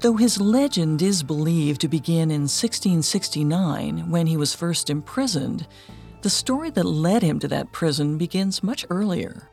Though 0.01 0.17
his 0.17 0.41
legend 0.41 1.03
is 1.03 1.23
believed 1.23 1.81
to 1.83 1.89
begin 1.89 2.33
in 2.33 2.49
1669 2.49 4.11
when 4.11 4.27
he 4.27 4.37
was 4.37 4.53
first 4.53 4.91
imprisoned, 4.91 5.69
the 6.23 6.31
story 6.31 6.71
that 6.71 6.87
led 6.87 7.23
him 7.23 7.39
to 7.39 7.47
that 7.49 7.71
prison 7.71 8.19
begins 8.19 8.65
much 8.65 8.85
earlier. 8.91 9.49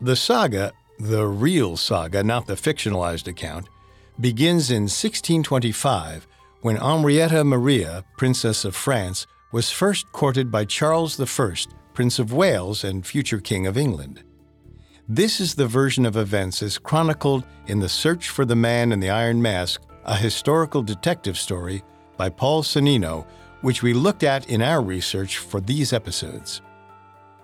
The 0.00 0.16
saga, 0.16 0.72
the 0.98 1.26
real 1.26 1.76
saga, 1.76 2.22
not 2.22 2.46
the 2.46 2.54
fictionalized 2.54 3.28
account, 3.28 3.68
begins 4.18 4.70
in 4.70 4.84
1625 4.84 6.26
when 6.62 6.76
Henrietta 6.76 7.44
Maria, 7.44 8.04
Princess 8.16 8.64
of 8.64 8.74
France, 8.74 9.26
was 9.52 9.70
first 9.70 10.10
courted 10.12 10.50
by 10.50 10.64
Charles 10.64 11.20
I, 11.20 11.56
Prince 11.94 12.18
of 12.18 12.32
Wales 12.32 12.84
and 12.84 13.06
future 13.06 13.38
King 13.38 13.66
of 13.66 13.76
England. 13.78 14.22
This 15.08 15.40
is 15.40 15.54
the 15.54 15.66
version 15.68 16.04
of 16.04 16.16
events 16.16 16.62
as 16.62 16.78
chronicled 16.78 17.44
in 17.66 17.78
The 17.78 17.88
Search 17.88 18.28
for 18.28 18.44
the 18.44 18.56
Man 18.56 18.90
in 18.90 19.00
the 19.00 19.10
Iron 19.10 19.40
Mask, 19.40 19.80
a 20.04 20.16
historical 20.16 20.82
detective 20.82 21.38
story 21.38 21.84
by 22.16 22.28
Paul 22.28 22.62
Sonnino, 22.62 23.26
which 23.60 23.82
we 23.82 23.94
looked 23.94 24.24
at 24.24 24.48
in 24.48 24.62
our 24.62 24.82
research 24.82 25.38
for 25.38 25.60
these 25.60 25.92
episodes. 25.92 26.60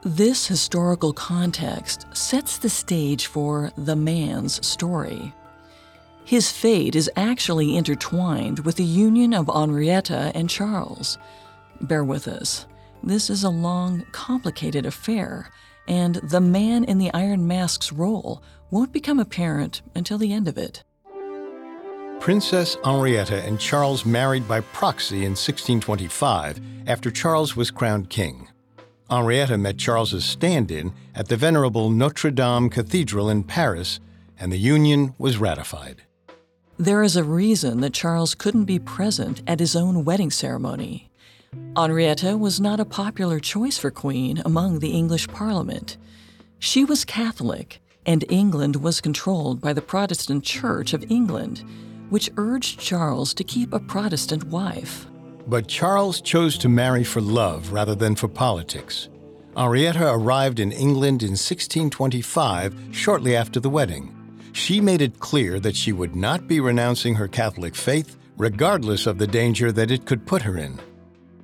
This 0.04 0.48
historical 0.48 1.12
context 1.12 2.06
sets 2.12 2.58
the 2.58 2.68
stage 2.68 3.26
for 3.26 3.70
the 3.76 3.94
man's 3.94 4.66
story. 4.66 5.32
His 6.24 6.50
fate 6.50 6.96
is 6.96 7.08
actually 7.14 7.76
intertwined 7.76 8.60
with 8.60 8.74
the 8.74 8.84
union 8.84 9.32
of 9.32 9.46
Henrietta 9.46 10.32
and 10.34 10.50
Charles. 10.50 11.18
Bear 11.80 12.02
with 12.02 12.26
us. 12.26 12.66
This 13.04 13.30
is 13.30 13.44
a 13.44 13.48
long, 13.48 14.04
complicated 14.10 14.86
affair, 14.86 15.50
and 15.86 16.16
the 16.16 16.40
man 16.40 16.82
in 16.82 16.98
the 16.98 17.14
Iron 17.14 17.46
Mask's 17.46 17.92
role 17.92 18.42
won't 18.72 18.92
become 18.92 19.20
apparent 19.20 19.82
until 19.94 20.18
the 20.18 20.32
end 20.32 20.48
of 20.48 20.58
it. 20.58 20.82
Princess 22.18 22.76
Henrietta 22.84 23.40
and 23.44 23.60
Charles 23.60 24.04
married 24.04 24.48
by 24.48 24.62
proxy 24.62 25.18
in 25.18 25.36
1625 25.36 26.60
after 26.88 27.12
Charles 27.12 27.54
was 27.54 27.70
crowned 27.70 28.10
king. 28.10 28.48
Henrietta 29.10 29.58
met 29.58 29.78
Charles's 29.78 30.24
stand 30.24 30.70
in 30.70 30.92
at 31.14 31.28
the 31.28 31.36
venerable 31.36 31.90
Notre 31.90 32.30
Dame 32.30 32.70
Cathedral 32.70 33.28
in 33.28 33.44
Paris, 33.44 34.00
and 34.38 34.50
the 34.50 34.58
union 34.58 35.14
was 35.18 35.38
ratified. 35.38 36.02
There 36.78 37.02
is 37.02 37.16
a 37.16 37.24
reason 37.24 37.80
that 37.80 37.92
Charles 37.92 38.34
couldn't 38.34 38.64
be 38.64 38.78
present 38.78 39.42
at 39.46 39.60
his 39.60 39.76
own 39.76 40.04
wedding 40.04 40.30
ceremony. 40.30 41.10
Henrietta 41.76 42.36
was 42.36 42.60
not 42.60 42.80
a 42.80 42.84
popular 42.84 43.38
choice 43.38 43.76
for 43.76 43.90
Queen 43.90 44.40
among 44.44 44.78
the 44.78 44.90
English 44.90 45.28
Parliament. 45.28 45.98
She 46.58 46.84
was 46.84 47.04
Catholic, 47.04 47.80
and 48.06 48.24
England 48.30 48.76
was 48.76 49.00
controlled 49.00 49.60
by 49.60 49.72
the 49.72 49.82
Protestant 49.82 50.44
Church 50.44 50.94
of 50.94 51.10
England, 51.10 51.62
which 52.08 52.30
urged 52.36 52.80
Charles 52.80 53.34
to 53.34 53.44
keep 53.44 53.72
a 53.72 53.80
Protestant 53.80 54.44
wife. 54.44 55.06
But 55.46 55.66
Charles 55.66 56.20
chose 56.20 56.56
to 56.58 56.68
marry 56.68 57.04
for 57.04 57.20
love 57.20 57.72
rather 57.72 57.94
than 57.94 58.14
for 58.14 58.28
politics. 58.28 59.08
Henrietta 59.56 60.10
arrived 60.10 60.60
in 60.60 60.72
England 60.72 61.22
in 61.22 61.30
1625, 61.30 62.74
shortly 62.92 63.36
after 63.36 63.60
the 63.60 63.70
wedding. 63.70 64.14
She 64.52 64.80
made 64.80 65.02
it 65.02 65.18
clear 65.20 65.60
that 65.60 65.76
she 65.76 65.92
would 65.92 66.14
not 66.14 66.46
be 66.46 66.60
renouncing 66.60 67.14
her 67.14 67.28
Catholic 67.28 67.74
faith, 67.74 68.16
regardless 68.36 69.06
of 69.06 69.18
the 69.18 69.26
danger 69.26 69.72
that 69.72 69.90
it 69.90 70.06
could 70.06 70.26
put 70.26 70.42
her 70.42 70.56
in. 70.56 70.80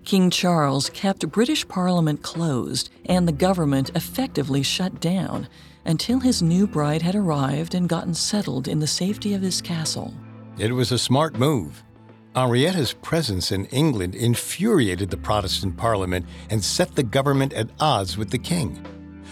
King 0.04 0.30
Charles 0.30 0.88
kept 0.90 1.28
British 1.30 1.68
Parliament 1.68 2.22
closed 2.22 2.88
and 3.06 3.28
the 3.28 3.32
government 3.32 3.90
effectively 3.94 4.62
shut 4.62 5.00
down 5.00 5.48
until 5.84 6.20
his 6.20 6.42
new 6.42 6.66
bride 6.66 7.02
had 7.02 7.14
arrived 7.14 7.74
and 7.74 7.88
gotten 7.88 8.14
settled 8.14 8.68
in 8.68 8.78
the 8.78 8.86
safety 8.86 9.34
of 9.34 9.42
his 9.42 9.60
castle. 9.60 10.14
It 10.58 10.72
was 10.72 10.92
a 10.92 10.98
smart 10.98 11.38
move. 11.38 11.84
Henrietta's 12.38 12.92
presence 12.92 13.50
in 13.50 13.64
England 13.66 14.14
infuriated 14.14 15.10
the 15.10 15.16
Protestant 15.16 15.76
Parliament 15.76 16.24
and 16.50 16.62
set 16.62 16.94
the 16.94 17.02
government 17.02 17.52
at 17.52 17.68
odds 17.80 18.16
with 18.16 18.30
the 18.30 18.38
king. 18.38 18.80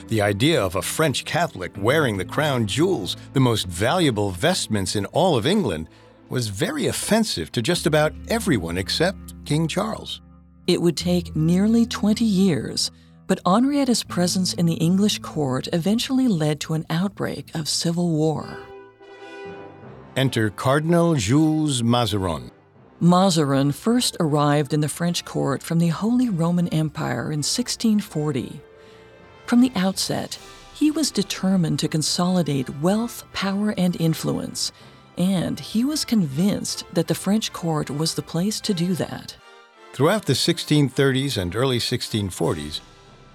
The 0.08 0.20
idea 0.20 0.60
of 0.60 0.74
a 0.74 0.82
French 0.82 1.24
Catholic 1.24 1.70
wearing 1.78 2.16
the 2.16 2.24
crown 2.24 2.66
jewels, 2.66 3.16
the 3.32 3.38
most 3.38 3.68
valuable 3.68 4.32
vestments 4.32 4.96
in 4.96 5.06
all 5.06 5.36
of 5.36 5.46
England, 5.46 5.88
was 6.30 6.48
very 6.48 6.86
offensive 6.86 7.52
to 7.52 7.62
just 7.62 7.86
about 7.86 8.12
everyone 8.26 8.76
except 8.76 9.36
King 9.44 9.68
Charles. 9.68 10.20
It 10.66 10.82
would 10.82 10.96
take 10.96 11.36
nearly 11.36 11.86
20 11.86 12.24
years, 12.24 12.90
but 13.28 13.38
Henrietta's 13.46 14.02
presence 14.02 14.52
in 14.52 14.66
the 14.66 14.80
English 14.88 15.20
court 15.20 15.68
eventually 15.72 16.26
led 16.26 16.58
to 16.62 16.74
an 16.74 16.84
outbreak 16.90 17.54
of 17.54 17.68
civil 17.68 18.10
war. 18.10 18.58
Enter 20.16 20.50
Cardinal 20.50 21.14
Jules 21.14 21.84
Mazarin. 21.84 22.50
Mazarin 23.00 23.72
first 23.72 24.16
arrived 24.20 24.72
in 24.72 24.80
the 24.80 24.88
French 24.88 25.24
court 25.26 25.62
from 25.62 25.78
the 25.78 25.88
Holy 25.88 26.30
Roman 26.30 26.66
Empire 26.68 27.24
in 27.24 27.42
1640. 27.42 28.60
From 29.44 29.60
the 29.60 29.72
outset, 29.76 30.38
he 30.74 30.90
was 30.90 31.10
determined 31.10 31.78
to 31.80 31.88
consolidate 31.88 32.70
wealth, 32.80 33.24
power, 33.34 33.74
and 33.76 34.00
influence, 34.00 34.72
and 35.18 35.60
he 35.60 35.84
was 35.84 36.06
convinced 36.06 36.84
that 36.94 37.06
the 37.06 37.14
French 37.14 37.52
court 37.52 37.90
was 37.90 38.14
the 38.14 38.22
place 38.22 38.60
to 38.62 38.72
do 38.72 38.94
that. 38.94 39.36
Throughout 39.92 40.24
the 40.24 40.32
1630s 40.32 41.36
and 41.36 41.54
early 41.54 41.78
1640s, 41.78 42.80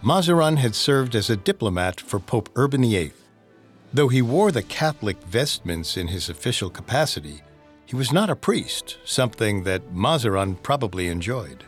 Mazarin 0.01 0.57
had 0.57 0.73
served 0.73 1.15
as 1.15 1.29
a 1.29 1.37
diplomat 1.37 2.01
for 2.01 2.19
Pope 2.19 2.49
Urban 2.55 2.81
VIII. 2.81 3.13
Though 3.93 4.07
he 4.07 4.23
wore 4.23 4.51
the 4.51 4.63
Catholic 4.63 5.21
vestments 5.23 5.97
in 5.97 6.07
his 6.07 6.29
official 6.29 6.71
capacity, 6.71 7.43
he 7.91 7.97
was 7.97 8.13
not 8.13 8.29
a 8.29 8.35
priest, 8.37 8.97
something 9.03 9.63
that 9.65 9.93
Mazarin 9.93 10.55
probably 10.55 11.07
enjoyed. 11.07 11.65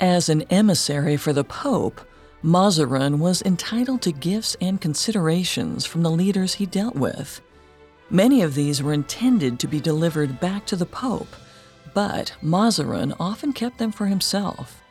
As 0.00 0.30
an 0.30 0.40
emissary 0.48 1.18
for 1.18 1.34
the 1.34 1.44
Pope, 1.44 2.00
Mazarin 2.42 3.18
was 3.18 3.42
entitled 3.42 4.00
to 4.02 4.12
gifts 4.12 4.56
and 4.62 4.80
considerations 4.80 5.84
from 5.84 6.02
the 6.02 6.10
leaders 6.10 6.54
he 6.54 6.64
dealt 6.64 6.94
with. 6.94 7.42
Many 8.08 8.40
of 8.40 8.54
these 8.54 8.82
were 8.82 8.94
intended 8.94 9.60
to 9.60 9.68
be 9.68 9.80
delivered 9.80 10.40
back 10.40 10.64
to 10.64 10.76
the 10.76 10.86
Pope, 10.86 11.36
but 11.92 12.32
Mazarin 12.40 13.12
often 13.20 13.52
kept 13.52 13.76
them 13.76 13.92
for 13.92 14.06
himself. 14.06 14.82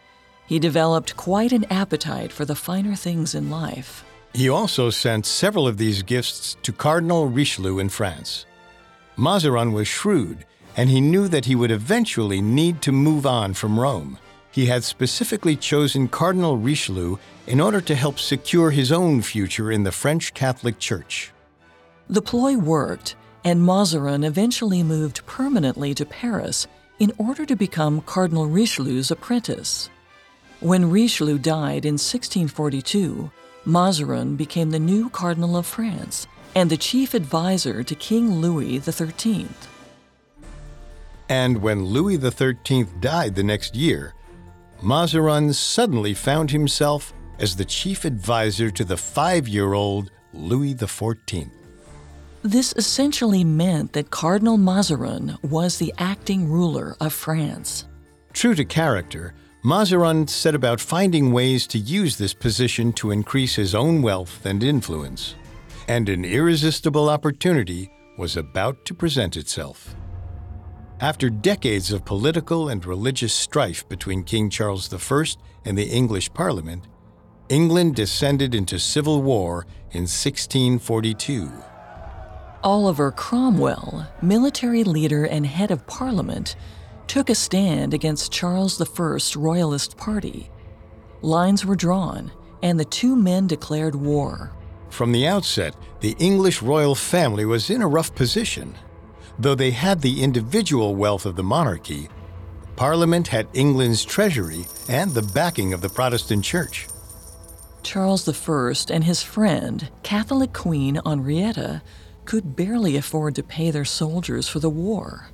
He 0.45 0.59
developed 0.59 1.17
quite 1.17 1.51
an 1.51 1.65
appetite 1.71 2.31
for 2.31 2.45
the 2.45 2.53
finer 2.53 2.93
things 2.93 3.33
in 3.33 3.49
life. 3.49 4.05
He 4.35 4.49
also 4.49 4.91
sent 4.91 5.25
several 5.25 5.67
of 5.67 5.77
these 5.77 6.03
gifts 6.03 6.57
to 6.61 6.71
Cardinal 6.71 7.27
Richelieu 7.27 7.79
in 7.79 7.89
France. 7.89 8.45
Mazarin 9.17 9.73
was 9.73 9.87
shrewd, 9.87 10.45
and 10.75 10.89
he 10.89 10.99
knew 10.99 11.27
that 11.27 11.45
he 11.45 11.55
would 11.55 11.71
eventually 11.71 12.41
need 12.41 12.81
to 12.81 12.91
move 12.91 13.25
on 13.25 13.53
from 13.53 13.79
Rome. 13.79 14.17
He 14.51 14.65
had 14.65 14.83
specifically 14.83 15.55
chosen 15.55 16.07
Cardinal 16.07 16.57
Richelieu 16.57 17.17
in 17.47 17.59
order 17.59 17.81
to 17.81 17.95
help 17.95 18.19
secure 18.19 18.71
his 18.71 18.91
own 18.91 19.21
future 19.21 19.71
in 19.71 19.83
the 19.83 19.91
French 19.91 20.33
Catholic 20.33 20.79
Church. 20.79 21.31
The 22.09 22.21
ploy 22.21 22.57
worked, 22.57 23.15
and 23.43 23.61
Mazarin 23.61 24.23
eventually 24.23 24.83
moved 24.83 25.25
permanently 25.25 25.93
to 25.95 26.05
Paris 26.05 26.67
in 26.99 27.11
order 27.17 27.45
to 27.45 27.55
become 27.55 28.01
Cardinal 28.01 28.47
Richelieu's 28.47 29.11
apprentice. 29.11 29.89
When 30.59 30.89
Richelieu 30.89 31.37
died 31.37 31.85
in 31.85 31.95
1642, 31.95 33.29
Mazarin 33.65 34.35
became 34.35 34.71
the 34.71 34.79
new 34.79 35.09
Cardinal 35.09 35.57
of 35.57 35.65
France 35.65 36.27
and 36.55 36.69
the 36.69 36.77
chief 36.77 37.13
advisor 37.13 37.83
to 37.83 37.95
King 37.95 38.35
Louis 38.35 38.79
XIII. 38.79 39.47
And 41.29 41.61
when 41.61 41.85
Louis 41.85 42.17
XIII 42.17 42.85
died 42.99 43.35
the 43.35 43.43
next 43.43 43.75
year, 43.75 44.13
Mazarin 44.81 45.53
suddenly 45.53 46.13
found 46.13 46.51
himself 46.51 47.13
as 47.39 47.55
the 47.55 47.65
chief 47.65 48.05
advisor 48.05 48.69
to 48.71 48.83
the 48.83 48.97
five 48.97 49.47
year 49.47 49.73
old 49.73 50.11
Louis 50.33 50.75
XIV. 50.75 51.49
This 52.43 52.73
essentially 52.75 53.45
meant 53.45 53.93
that 53.93 54.11
Cardinal 54.11 54.57
Mazarin 54.57 55.37
was 55.41 55.77
the 55.77 55.93
acting 55.97 56.49
ruler 56.49 56.97
of 56.99 57.13
France. 57.13 57.85
True 58.33 58.53
to 58.55 58.65
character, 58.65 59.33
Mazarin 59.63 60.27
set 60.27 60.53
about 60.53 60.81
finding 60.81 61.31
ways 61.31 61.65
to 61.67 61.79
use 61.79 62.17
this 62.17 62.33
position 62.33 62.91
to 62.93 63.11
increase 63.11 63.55
his 63.55 63.73
own 63.73 64.01
wealth 64.01 64.45
and 64.45 64.61
influence. 64.61 65.35
And 65.87 66.07
an 66.07 66.23
irresistible 66.23 67.09
opportunity 67.09 67.91
was 68.17 68.37
about 68.37 68.85
to 68.85 68.93
present 68.93 69.35
itself. 69.35 69.95
After 70.99 71.29
decades 71.29 71.91
of 71.91 72.05
political 72.05 72.69
and 72.69 72.85
religious 72.85 73.33
strife 73.33 73.87
between 73.89 74.23
King 74.23 74.49
Charles 74.49 74.93
I 74.93 75.25
and 75.65 75.77
the 75.77 75.89
English 75.89 76.33
Parliament, 76.33 76.87
England 77.49 77.95
descended 77.95 78.55
into 78.55 78.79
civil 78.79 79.21
war 79.21 79.65
in 79.91 80.03
1642. 80.03 81.51
Oliver 82.63 83.11
Cromwell, 83.11 84.07
military 84.21 84.85
leader 84.85 85.25
and 85.25 85.45
head 85.45 85.69
of 85.69 85.85
Parliament, 85.85 86.55
took 87.07 87.29
a 87.29 87.35
stand 87.35 87.93
against 87.93 88.31
Charles 88.31 88.79
I's 88.79 89.35
Royalist 89.35 89.97
Party. 89.97 90.49
Lines 91.21 91.65
were 91.65 91.75
drawn, 91.75 92.31
and 92.61 92.79
the 92.79 92.85
two 92.85 93.17
men 93.17 93.47
declared 93.47 93.95
war. 93.95 94.53
From 94.93 95.11
the 95.11 95.25
outset, 95.25 95.75
the 96.01 96.15
English 96.19 96.61
royal 96.61 96.93
family 96.93 97.45
was 97.45 97.71
in 97.71 97.81
a 97.81 97.87
rough 97.87 98.13
position. 98.13 98.75
Though 99.39 99.55
they 99.55 99.71
had 99.71 99.99
the 100.01 100.21
individual 100.21 100.95
wealth 100.95 101.25
of 101.25 101.35
the 101.35 101.41
monarchy, 101.41 102.09
Parliament 102.75 103.27
had 103.27 103.47
England's 103.53 104.05
treasury 104.05 104.67
and 104.87 105.09
the 105.09 105.23
backing 105.33 105.73
of 105.73 105.81
the 105.81 105.89
Protestant 105.89 106.45
Church. 106.45 106.87
Charles 107.81 108.29
I 108.29 108.93
and 108.93 109.03
his 109.03 109.23
friend, 109.23 109.89
Catholic 110.03 110.53
Queen 110.53 111.01
Henrietta, 111.03 111.81
could 112.25 112.55
barely 112.55 112.95
afford 112.95 113.33
to 113.33 113.41
pay 113.41 113.71
their 113.71 113.85
soldiers 113.85 114.47
for 114.47 114.59
the 114.59 114.69
war. 114.69 115.29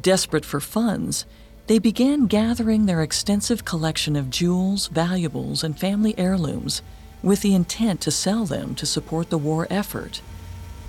Desperate 0.00 0.44
for 0.44 0.58
funds, 0.58 1.26
they 1.68 1.78
began 1.78 2.26
gathering 2.26 2.86
their 2.86 3.02
extensive 3.02 3.64
collection 3.64 4.16
of 4.16 4.30
jewels, 4.30 4.88
valuables, 4.88 5.62
and 5.62 5.78
family 5.78 6.12
heirlooms 6.18 6.82
with 7.22 7.42
the 7.42 7.54
intent 7.54 8.00
to 8.02 8.10
sell 8.10 8.44
them 8.44 8.74
to 8.74 8.86
support 8.86 9.30
the 9.30 9.38
war 9.38 9.66
effort. 9.70 10.22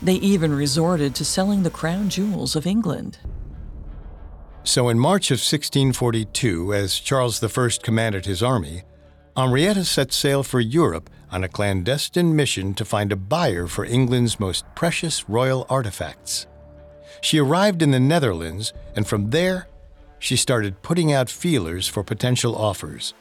They 0.02 0.16
even 0.16 0.54
resorted 0.54 1.14
to 1.16 1.26
selling 1.26 1.64
the 1.64 1.70
crown 1.70 2.10
jewels 2.10 2.56
of 2.56 2.66
England. 2.66 3.20
So, 4.64 4.90
in 4.90 5.00
March 5.00 5.32
of 5.32 5.36
1642, 5.36 6.74
as 6.74 7.00
Charles 7.00 7.44
I 7.44 7.70
commanded 7.82 8.26
his 8.26 8.44
army, 8.44 8.84
Henrietta 9.36 9.86
set 9.86 10.12
sail 10.12 10.44
for 10.44 10.60
Europe 10.60 11.10
on 11.32 11.44
a 11.44 11.50
clandestine 11.50 12.36
mission 12.36 12.74
to 12.76 12.86
find 12.86 13.12
a 13.12 13.16
buyer 13.16 13.66
for 13.66 13.86
England's 13.86 14.40
most 14.40 14.66
precious 14.76 15.30
royal 15.30 15.66
artifacts. 15.70 16.48
She 17.22 17.40
arrived 17.40 17.82
in 17.82 17.92
the 17.92 18.00
Netherlands, 18.00 18.74
and 18.96 19.08
from 19.08 19.30
there, 19.30 19.68
she 20.20 20.36
started 20.36 20.82
putting 20.82 21.12
out 21.12 21.30
feelers 21.30 21.88
for 21.88 22.04
potential 22.04 22.56
offers. 22.56 23.14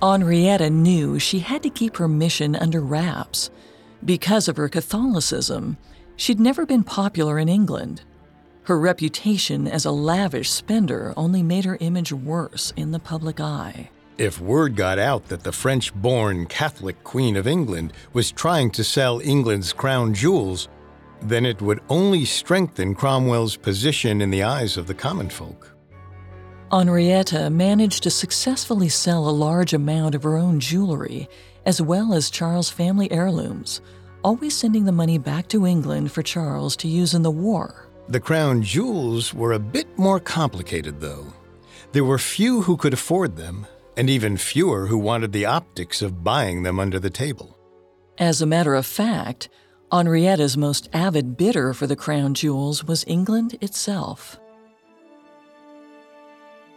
Henrietta 0.00 0.70
knew 0.70 1.18
she 1.18 1.40
had 1.40 1.62
to 1.64 1.70
keep 1.70 1.96
her 1.96 2.08
mission 2.08 2.54
under 2.54 2.80
wraps. 2.80 3.50
Because 4.04 4.46
of 4.46 4.56
her 4.56 4.68
Catholicism, 4.68 5.76
she'd 6.16 6.38
never 6.38 6.64
been 6.64 6.84
popular 6.84 7.38
in 7.38 7.48
England. 7.48 8.02
Her 8.64 8.78
reputation 8.78 9.66
as 9.66 9.84
a 9.84 9.90
lavish 9.90 10.50
spender 10.50 11.14
only 11.16 11.42
made 11.42 11.64
her 11.64 11.78
image 11.80 12.12
worse 12.12 12.72
in 12.76 12.92
the 12.92 13.00
public 13.00 13.40
eye. 13.40 13.90
If 14.18 14.40
word 14.40 14.76
got 14.76 14.98
out 14.98 15.28
that 15.28 15.42
the 15.42 15.52
French 15.52 15.94
born 15.94 16.46
Catholic 16.46 17.02
Queen 17.02 17.36
of 17.36 17.46
England 17.46 17.92
was 18.12 18.30
trying 18.30 18.70
to 18.72 18.84
sell 18.84 19.20
England's 19.20 19.72
crown 19.72 20.12
jewels, 20.12 20.68
then 21.22 21.46
it 21.46 21.60
would 21.62 21.80
only 21.88 22.24
strengthen 22.24 22.94
Cromwell's 22.94 23.56
position 23.56 24.20
in 24.20 24.30
the 24.30 24.42
eyes 24.42 24.76
of 24.76 24.86
the 24.86 24.94
common 24.94 25.28
folk. 25.28 25.77
Henrietta 26.70 27.48
managed 27.48 28.02
to 28.02 28.10
successfully 28.10 28.90
sell 28.90 29.28
a 29.28 29.30
large 29.30 29.72
amount 29.72 30.14
of 30.14 30.22
her 30.22 30.36
own 30.36 30.60
jewelry, 30.60 31.28
as 31.64 31.80
well 31.80 32.12
as 32.12 32.28
Charles' 32.28 32.68
family 32.68 33.10
heirlooms, 33.10 33.80
always 34.22 34.54
sending 34.54 34.84
the 34.84 34.92
money 34.92 35.16
back 35.16 35.48
to 35.48 35.66
England 35.66 36.12
for 36.12 36.22
Charles 36.22 36.76
to 36.76 36.88
use 36.88 37.14
in 37.14 37.22
the 37.22 37.30
war. 37.30 37.88
The 38.08 38.20
crown 38.20 38.62
jewels 38.62 39.32
were 39.32 39.52
a 39.52 39.58
bit 39.58 39.98
more 39.98 40.20
complicated, 40.20 41.00
though. 41.00 41.32
There 41.92 42.04
were 42.04 42.18
few 42.18 42.62
who 42.62 42.76
could 42.76 42.92
afford 42.92 43.36
them, 43.36 43.66
and 43.96 44.10
even 44.10 44.36
fewer 44.36 44.86
who 44.86 44.98
wanted 44.98 45.32
the 45.32 45.46
optics 45.46 46.02
of 46.02 46.22
buying 46.22 46.62
them 46.64 46.78
under 46.78 46.98
the 46.98 47.10
table. 47.10 47.56
As 48.18 48.42
a 48.42 48.46
matter 48.46 48.74
of 48.74 48.84
fact, 48.84 49.48
Henrietta's 49.90 50.56
most 50.56 50.88
avid 50.92 51.38
bidder 51.38 51.72
for 51.72 51.86
the 51.86 51.96
crown 51.96 52.34
jewels 52.34 52.84
was 52.84 53.04
England 53.06 53.56
itself. 53.62 54.38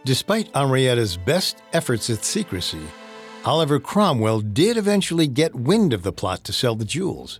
Despite 0.04 0.54
Henrietta's 0.54 1.16
best 1.16 1.62
efforts 1.72 2.10
at 2.10 2.24
secrecy, 2.24 2.82
Oliver 3.44 3.78
Cromwell 3.78 4.40
did 4.40 4.76
eventually 4.76 5.28
get 5.28 5.54
wind 5.54 5.92
of 5.92 6.02
the 6.02 6.12
plot 6.12 6.42
to 6.44 6.52
sell 6.52 6.74
the 6.74 6.84
jewels. 6.84 7.38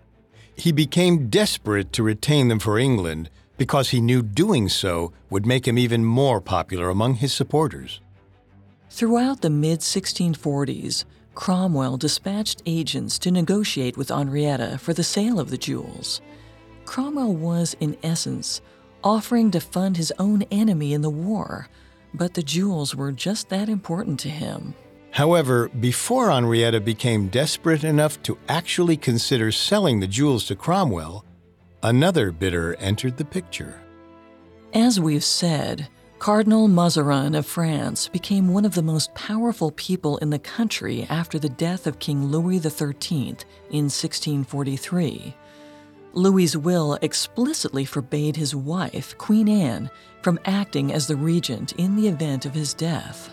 He 0.55 0.71
became 0.71 1.29
desperate 1.29 1.93
to 1.95 2.05
retain 2.05 2.49
them 2.49 2.61
for 2.61 2.79
England 2.79 3.31
because 3.57 3.91
he 3.91 4.01
knew 4.01 4.23
doing 4.23 4.69
so 4.69 5.13
would 5.29 5.45
make 5.45 5.67
him 5.67 5.77
even 5.77 6.05
more 6.05 6.41
popular 6.41 6.89
among 6.89 7.15
his 7.15 7.33
supporters. 7.33 8.01
Throughout 8.91 9.41
the 9.41 9.51
mid 9.51 9.81
1640s, 9.81 11.05
Cromwell 11.35 11.97
dispatched 11.97 12.63
agents 12.67 13.19
to 13.21 13.31
negotiate 13.31 13.97
with 13.97 14.11
Henrietta 14.11 14.79
for 14.79 14.93
the 14.93 15.05
sale 15.05 15.41
of 15.41 15.51
the 15.51 15.59
jewels. 15.59 16.21
Cromwell 16.85 17.35
was, 17.35 17.75
in 17.81 17.97
essence, 18.03 18.61
offering 19.03 19.51
to 19.51 19.61
fund 19.61 19.97
his 19.97 20.13
own 20.19 20.43
enemy 20.51 20.93
in 20.93 21.01
the 21.03 21.11
war, 21.11 21.69
but 22.15 22.35
the 22.35 22.43
jewels 22.43 22.95
were 22.95 23.13
just 23.13 23.49
that 23.49 23.69
important 23.69 24.21
to 24.21 24.29
him. 24.29 24.75
However, 25.11 25.69
before 25.69 26.31
Henrietta 26.31 26.81
became 26.81 27.29
desperate 27.29 27.85
enough 27.85 28.23
to 28.23 28.39
actually 28.49 28.97
consider 28.97 29.53
selling 29.53 30.01
the 30.01 30.07
jewels 30.07 30.47
to 30.47 30.57
Cromwell, 30.57 31.25
another 31.83 32.33
bidder 32.33 32.75
entered 32.77 33.19
the 33.19 33.25
picture. 33.25 33.83
As 34.73 34.99
we've 34.99 35.25
said, 35.25 35.89
Cardinal 36.19 36.69
Mazarin 36.69 37.35
of 37.35 37.45
France 37.45 38.09
became 38.09 38.55
one 38.55 38.65
of 38.65 38.75
the 38.75 38.83
most 38.83 39.13
powerful 39.15 39.73
people 39.73 40.19
in 40.19 40.31
the 40.31 40.39
country 40.39 41.05
after 41.11 41.39
the 41.39 41.49
death 41.49 41.87
of 41.87 41.99
King 41.99 42.27
Louis 42.27 42.59
XIII 42.59 43.37
in 43.71 43.91
1643. 43.91 45.35
Louis's 46.15 46.57
will 46.57 46.99
explicitly 47.03 47.85
forbade 47.85 48.37
his 48.37 48.55
wife, 48.55 49.17
Queen 49.19 49.49
Anne, 49.49 49.91
from 50.23 50.39
acting 50.45 50.93
as 50.93 51.07
the 51.07 51.17
regent 51.17 51.73
in 51.73 51.97
the 51.97 52.09
event 52.09 52.47
of 52.47 52.55
his 52.55 52.75
death. 52.75 53.31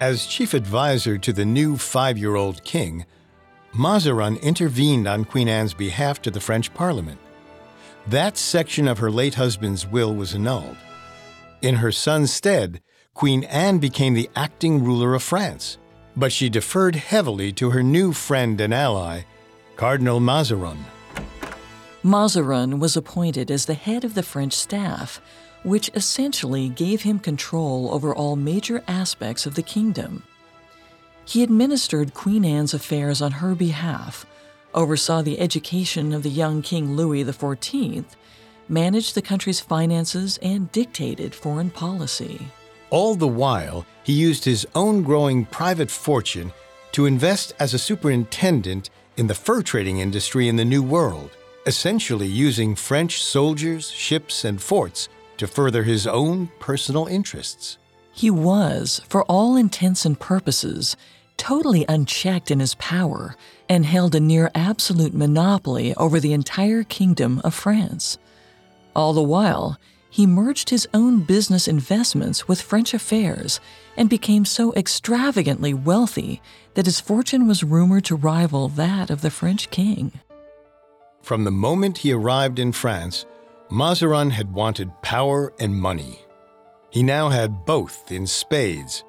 As 0.00 0.26
chief 0.26 0.54
advisor 0.54 1.18
to 1.18 1.32
the 1.32 1.44
new 1.44 1.76
five 1.76 2.18
year 2.18 2.34
old 2.34 2.64
king, 2.64 3.06
Mazarin 3.72 4.36
intervened 4.38 5.06
on 5.06 5.24
Queen 5.24 5.48
Anne's 5.48 5.74
behalf 5.74 6.20
to 6.22 6.30
the 6.30 6.40
French 6.40 6.72
Parliament. 6.74 7.20
That 8.06 8.36
section 8.36 8.88
of 8.88 8.98
her 8.98 9.10
late 9.10 9.34
husband's 9.34 9.86
will 9.86 10.14
was 10.14 10.34
annulled. 10.34 10.76
In 11.62 11.76
her 11.76 11.92
son's 11.92 12.32
stead, 12.32 12.80
Queen 13.14 13.44
Anne 13.44 13.78
became 13.78 14.14
the 14.14 14.30
acting 14.34 14.82
ruler 14.82 15.14
of 15.14 15.22
France, 15.22 15.78
but 16.16 16.32
she 16.32 16.48
deferred 16.48 16.96
heavily 16.96 17.52
to 17.52 17.70
her 17.70 17.82
new 17.82 18.12
friend 18.12 18.60
and 18.60 18.72
ally, 18.72 19.22
Cardinal 19.76 20.20
Mazarin. 20.20 20.78
Mazarin 22.02 22.78
was 22.78 22.96
appointed 22.96 23.50
as 23.50 23.66
the 23.66 23.74
head 23.74 24.04
of 24.04 24.14
the 24.14 24.22
French 24.22 24.54
staff, 24.54 25.20
which 25.62 25.90
essentially 25.94 26.68
gave 26.68 27.02
him 27.02 27.18
control 27.18 27.92
over 27.92 28.14
all 28.14 28.36
major 28.36 28.82
aspects 28.88 29.44
of 29.44 29.54
the 29.54 29.62
kingdom. 29.62 30.22
He 31.26 31.42
administered 31.42 32.14
Queen 32.14 32.44
Anne's 32.44 32.72
affairs 32.72 33.20
on 33.20 33.32
her 33.32 33.54
behalf, 33.54 34.24
oversaw 34.72 35.20
the 35.20 35.38
education 35.38 36.14
of 36.14 36.22
the 36.22 36.30
young 36.30 36.62
King 36.62 36.96
Louis 36.96 37.24
XIV, 37.24 38.04
managed 38.68 39.14
the 39.14 39.22
country's 39.22 39.60
finances, 39.60 40.38
and 40.40 40.72
dictated 40.72 41.34
foreign 41.34 41.70
policy. 41.70 42.46
All 42.88 43.14
the 43.14 43.28
while, 43.28 43.84
he 44.02 44.12
used 44.12 44.44
his 44.44 44.66
own 44.74 45.02
growing 45.02 45.44
private 45.44 45.90
fortune 45.90 46.52
to 46.92 47.06
invest 47.06 47.52
as 47.58 47.74
a 47.74 47.78
superintendent 47.78 48.90
in 49.16 49.26
the 49.26 49.34
fur 49.34 49.62
trading 49.62 49.98
industry 49.98 50.48
in 50.48 50.56
the 50.56 50.64
New 50.64 50.82
World, 50.82 51.30
essentially 51.66 52.26
using 52.26 52.74
French 52.74 53.22
soldiers, 53.22 53.90
ships, 53.90 54.44
and 54.44 54.60
forts 54.60 55.08
to 55.36 55.46
further 55.46 55.82
his 55.82 56.06
own 56.06 56.50
personal 56.58 57.06
interests. 57.06 57.78
He 58.12 58.30
was, 58.30 59.00
for 59.08 59.24
all 59.24 59.56
intents 59.56 60.04
and 60.04 60.18
purposes, 60.18 60.96
totally 61.36 61.86
unchecked 61.88 62.50
in 62.50 62.60
his 62.60 62.74
power 62.74 63.34
and 63.68 63.86
held 63.86 64.14
a 64.14 64.20
near 64.20 64.50
absolute 64.54 65.14
monopoly 65.14 65.94
over 65.94 66.20
the 66.20 66.34
entire 66.34 66.82
kingdom 66.82 67.40
of 67.44 67.54
France. 67.54 68.18
All 68.94 69.12
the 69.12 69.22
while, 69.22 69.78
he 70.10 70.26
merged 70.26 70.70
his 70.70 70.88
own 70.92 71.20
business 71.20 71.68
investments 71.68 72.48
with 72.48 72.60
French 72.60 72.92
affairs 72.92 73.60
and 73.96 74.10
became 74.10 74.44
so 74.44 74.74
extravagantly 74.74 75.72
wealthy 75.72 76.42
that 76.74 76.86
his 76.86 77.00
fortune 77.00 77.46
was 77.46 77.64
rumored 77.64 78.04
to 78.04 78.16
rival 78.16 78.68
that 78.68 79.08
of 79.08 79.22
the 79.22 79.30
French 79.30 79.70
king. 79.70 80.12
From 81.22 81.44
the 81.44 81.50
moment 81.50 81.98
he 81.98 82.12
arrived 82.12 82.58
in 82.58 82.72
France, 82.72 83.26
Mazarin 83.70 84.30
had 84.30 84.52
wanted 84.52 84.90
power 85.02 85.52
and 85.60 85.74
money. 85.74 86.20
He 86.90 87.02
now 87.02 87.28
had 87.28 87.64
both 87.64 88.10
in 88.10 88.26
spades, 88.26 89.04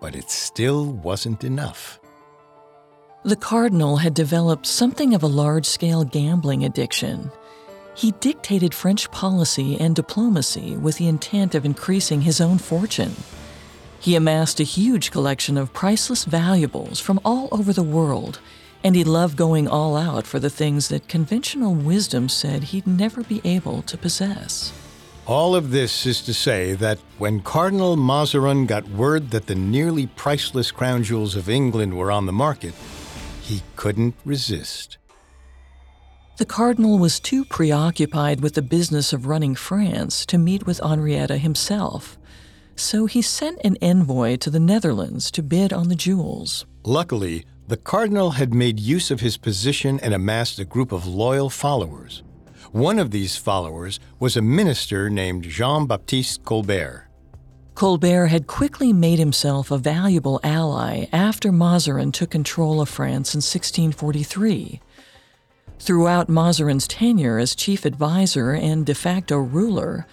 but 0.00 0.14
it 0.14 0.30
still 0.30 0.92
wasn't 0.92 1.42
enough. 1.42 1.98
The 3.24 3.36
cardinal 3.36 3.96
had 3.96 4.14
developed 4.14 4.66
something 4.66 5.14
of 5.14 5.22
a 5.22 5.26
large 5.26 5.66
scale 5.66 6.04
gambling 6.04 6.64
addiction. 6.64 7.32
He 7.96 8.12
dictated 8.20 8.74
French 8.74 9.10
policy 9.10 9.80
and 9.80 9.96
diplomacy 9.96 10.76
with 10.76 10.98
the 10.98 11.08
intent 11.08 11.54
of 11.54 11.64
increasing 11.64 12.20
his 12.20 12.40
own 12.40 12.58
fortune. 12.58 13.16
He 13.98 14.14
amassed 14.14 14.60
a 14.60 14.64
huge 14.64 15.10
collection 15.10 15.56
of 15.56 15.72
priceless 15.72 16.24
valuables 16.26 17.00
from 17.00 17.18
all 17.24 17.48
over 17.50 17.72
the 17.72 17.82
world 17.82 18.40
and 18.84 18.94
he 18.94 19.02
loved 19.02 19.36
going 19.36 19.66
all 19.66 19.96
out 19.96 20.26
for 20.26 20.38
the 20.38 20.50
things 20.50 20.88
that 20.88 21.08
conventional 21.08 21.74
wisdom 21.74 22.28
said 22.28 22.64
he'd 22.64 22.86
never 22.86 23.24
be 23.24 23.40
able 23.42 23.80
to 23.82 23.96
possess. 23.96 24.72
All 25.26 25.56
of 25.56 25.70
this 25.70 26.04
is 26.04 26.20
to 26.22 26.34
say 26.34 26.74
that 26.74 26.98
when 27.16 27.40
Cardinal 27.40 27.96
Mazarin 27.96 28.66
got 28.66 28.86
word 28.88 29.30
that 29.30 29.46
the 29.46 29.54
nearly 29.54 30.06
priceless 30.06 30.70
crown 30.70 31.02
jewels 31.02 31.34
of 31.34 31.48
England 31.48 31.96
were 31.96 32.12
on 32.12 32.26
the 32.26 32.32
market, 32.32 32.74
he 33.40 33.62
couldn't 33.74 34.14
resist. 34.26 34.98
The 36.36 36.44
Cardinal 36.44 36.98
was 36.98 37.20
too 37.20 37.46
preoccupied 37.46 38.42
with 38.42 38.52
the 38.52 38.60
business 38.60 39.14
of 39.14 39.26
running 39.26 39.54
France 39.54 40.26
to 40.26 40.36
meet 40.36 40.66
with 40.66 40.80
Henrietta 40.80 41.38
himself, 41.38 42.18
so 42.76 43.06
he 43.06 43.22
sent 43.22 43.60
an 43.64 43.78
envoy 43.80 44.36
to 44.36 44.50
the 44.50 44.60
Netherlands 44.60 45.30
to 45.30 45.42
bid 45.42 45.72
on 45.72 45.88
the 45.88 45.94
jewels. 45.94 46.66
Luckily, 46.84 47.46
the 47.66 47.76
cardinal 47.76 48.32
had 48.32 48.52
made 48.52 48.78
use 48.78 49.10
of 49.10 49.20
his 49.20 49.36
position 49.36 49.98
and 50.00 50.12
amassed 50.12 50.58
a 50.58 50.64
group 50.64 50.92
of 50.92 51.06
loyal 51.06 51.48
followers. 51.48 52.22
One 52.72 52.98
of 52.98 53.10
these 53.10 53.36
followers 53.36 54.00
was 54.18 54.36
a 54.36 54.42
minister 54.42 55.08
named 55.08 55.44
Jean 55.44 55.86
Baptiste 55.86 56.44
Colbert. 56.44 57.08
Colbert 57.74 58.26
had 58.26 58.46
quickly 58.46 58.92
made 58.92 59.18
himself 59.18 59.70
a 59.70 59.78
valuable 59.78 60.40
ally 60.44 61.06
after 61.12 61.50
Mazarin 61.50 62.12
took 62.12 62.30
control 62.30 62.80
of 62.80 62.88
France 62.88 63.34
in 63.34 63.38
1643. 63.38 64.80
Throughout 65.78 66.28
Mazarin's 66.28 66.86
tenure 66.86 67.38
as 67.38 67.54
chief 67.54 67.84
advisor 67.84 68.52
and 68.52 68.86
de 68.86 68.94
facto 68.94 69.38
ruler, 69.38 70.06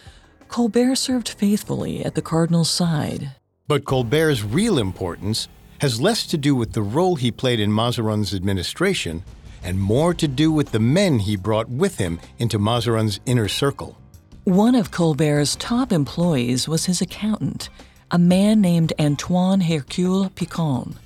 Colbert 0.47 0.95
served 0.95 1.29
faithfully 1.29 2.03
at 2.03 2.15
the 2.15 2.21
cardinal's 2.21 2.69
side. 2.69 3.31
But 3.67 3.85
Colbert's 3.85 4.43
real 4.43 4.77
importance 4.77 5.47
has 5.81 5.99
less 5.99 6.27
to 6.27 6.37
do 6.37 6.53
with 6.53 6.73
the 6.73 6.81
role 6.81 7.15
he 7.15 7.31
played 7.31 7.59
in 7.59 7.71
Mazarin's 7.71 8.35
administration 8.35 9.23
and 9.63 9.79
more 9.79 10.13
to 10.13 10.27
do 10.27 10.51
with 10.51 10.71
the 10.71 10.79
men 10.79 11.17
he 11.17 11.35
brought 11.35 11.67
with 11.69 11.97
him 11.97 12.19
into 12.37 12.59
Mazarin's 12.59 13.19
inner 13.25 13.47
circle. 13.47 13.97
One 14.43 14.75
of 14.75 14.91
Colbert's 14.91 15.55
top 15.55 15.91
employees 15.91 16.67
was 16.67 16.85
his 16.85 17.01
accountant, 17.01 17.69
a 18.11 18.19
man 18.19 18.61
named 18.61 18.93
Antoine 18.99 19.61
Hercule 19.61 20.29
Picon. 20.35 20.99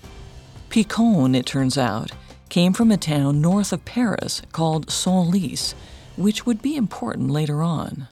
Picon, 0.68 1.36
it 1.36 1.46
turns 1.46 1.78
out, 1.78 2.12
came 2.50 2.74
from 2.74 2.92
a 2.92 2.98
town 2.98 3.40
north 3.40 3.72
of 3.72 3.86
Paris 3.86 4.42
called 4.52 4.88
Senlis, 4.88 5.74
which 6.18 6.46
would 6.46 6.62
be 6.62 6.76
important 6.76 7.32
later 7.32 7.64
on. 7.64 8.10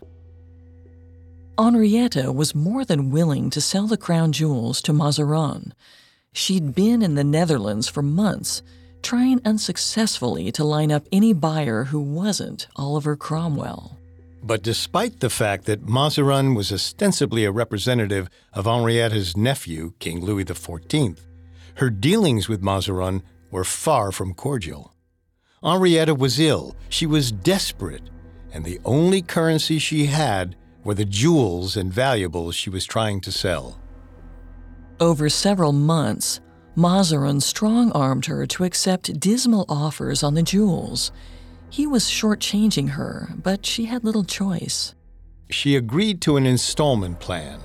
Henrietta 1.60 2.32
was 2.32 2.56
more 2.56 2.86
than 2.86 3.12
willing 3.12 3.49
to 3.49 3.60
sell 3.60 3.86
the 3.86 3.97
crown 3.97 4.32
jewels 4.32 4.82
to 4.84 4.93
Mazarin, 4.93 5.73
She'd 6.34 6.74
been 6.74 7.04
in 7.04 7.13
the 7.13 7.24
Netherlands 7.24 7.88
for 7.88 8.02
months, 8.02 8.63
trying 9.04 9.39
unsuccessfully 9.46 10.52
to 10.54 10.63
line 10.63 10.91
up 10.91 11.06
any 11.12 11.32
buyer 11.32 11.86
who 11.86 12.02
wasn't 12.02 12.67
Oliver 12.76 13.15
Cromwell. 13.15 14.00
But 14.41 14.63
despite 14.63 15.19
the 15.19 15.30
fact 15.30 15.65
that 15.65 15.88
Mazarin 15.88 16.56
was 16.56 16.72
ostensibly 16.72 17.46
a 17.46 17.52
representative 17.52 18.30
of 18.52 18.65
Henrietta's 18.65 19.38
nephew, 19.38 19.93
King 20.00 20.26
Louis 20.26 20.43
XIV, 20.43 21.19
her 21.76 21.89
dealings 21.91 22.50
with 22.50 22.63
Mazarin 22.63 23.22
were 23.52 23.63
far 23.63 24.12
from 24.12 24.34
cordial. 24.34 24.93
Henrietta 25.63 26.15
was 26.15 26.39
ill, 26.39 26.76
she 26.89 27.06
was 27.06 27.32
desperate, 27.32 28.10
and 28.52 28.65
the 28.65 28.80
only 28.84 29.22
currency 29.22 29.78
she 29.80 30.08
had 30.08 30.56
were 30.84 30.96
the 30.96 31.06
jewels 31.06 31.78
and 31.78 31.93
valuables 31.93 32.56
she 32.56 32.69
was 32.69 32.86
trying 32.86 33.22
to 33.22 33.32
sell. 33.32 33.80
Over 34.99 35.29
several 35.29 35.71
months, 35.71 36.39
Mazarin 36.75 37.41
strong 37.41 37.91
armed 37.91 38.25
her 38.27 38.45
to 38.47 38.63
accept 38.63 39.19
dismal 39.19 39.65
offers 39.67 40.23
on 40.23 40.34
the 40.34 40.43
jewels. 40.43 41.12
He 41.69 41.88
was 41.88 42.06
shortchanging 42.06 42.89
her, 42.89 43.29
but 43.41 43.65
she 43.65 43.86
had 43.86 44.03
little 44.03 44.23
choice. 44.23 44.95
She 45.49 45.75
agreed 45.75 46.21
to 46.21 46.38
an 46.38 46.45
installment 46.45 47.19
plan. 47.19 47.60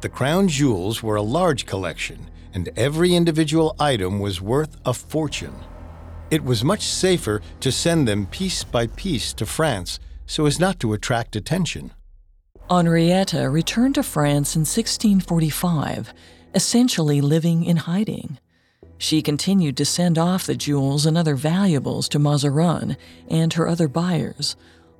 The 0.00 0.08
crown 0.08 0.48
jewels 0.48 1.02
were 1.02 1.16
a 1.16 1.22
large 1.22 1.66
collection, 1.66 2.30
and 2.52 2.68
every 2.76 3.14
individual 3.14 3.74
item 3.78 4.18
was 4.18 4.40
worth 4.40 4.76
a 4.84 4.92
fortune. 4.92 5.54
It 6.30 6.44
was 6.44 6.64
much 6.64 6.82
safer 6.82 7.40
to 7.60 7.72
send 7.72 8.08
them 8.08 8.26
piece 8.26 8.64
by 8.64 8.86
piece 8.88 9.32
to 9.34 9.46
France 9.46 9.98
so 10.26 10.46
as 10.46 10.58
not 10.58 10.80
to 10.80 10.92
attract 10.92 11.36
attention. 11.36 11.92
Henrietta 12.70 13.50
returned 13.50 13.96
to 13.96 14.02
France 14.02 14.56
in 14.56 14.60
1645, 14.60 16.14
essentially 16.54 17.20
living 17.20 17.64
in 17.64 17.76
hiding. 17.78 18.38
She 18.98 19.22
continued 19.22 19.76
to 19.78 19.84
send 19.84 20.18
off 20.18 20.46
the 20.46 20.54
jewels 20.54 21.06
and 21.06 21.18
other 21.18 21.34
valuables 21.34 22.08
to 22.10 22.18
Mazarin 22.18 22.96
and 23.28 23.52
her 23.54 23.66
other 23.66 23.88
buyers, 23.88 24.56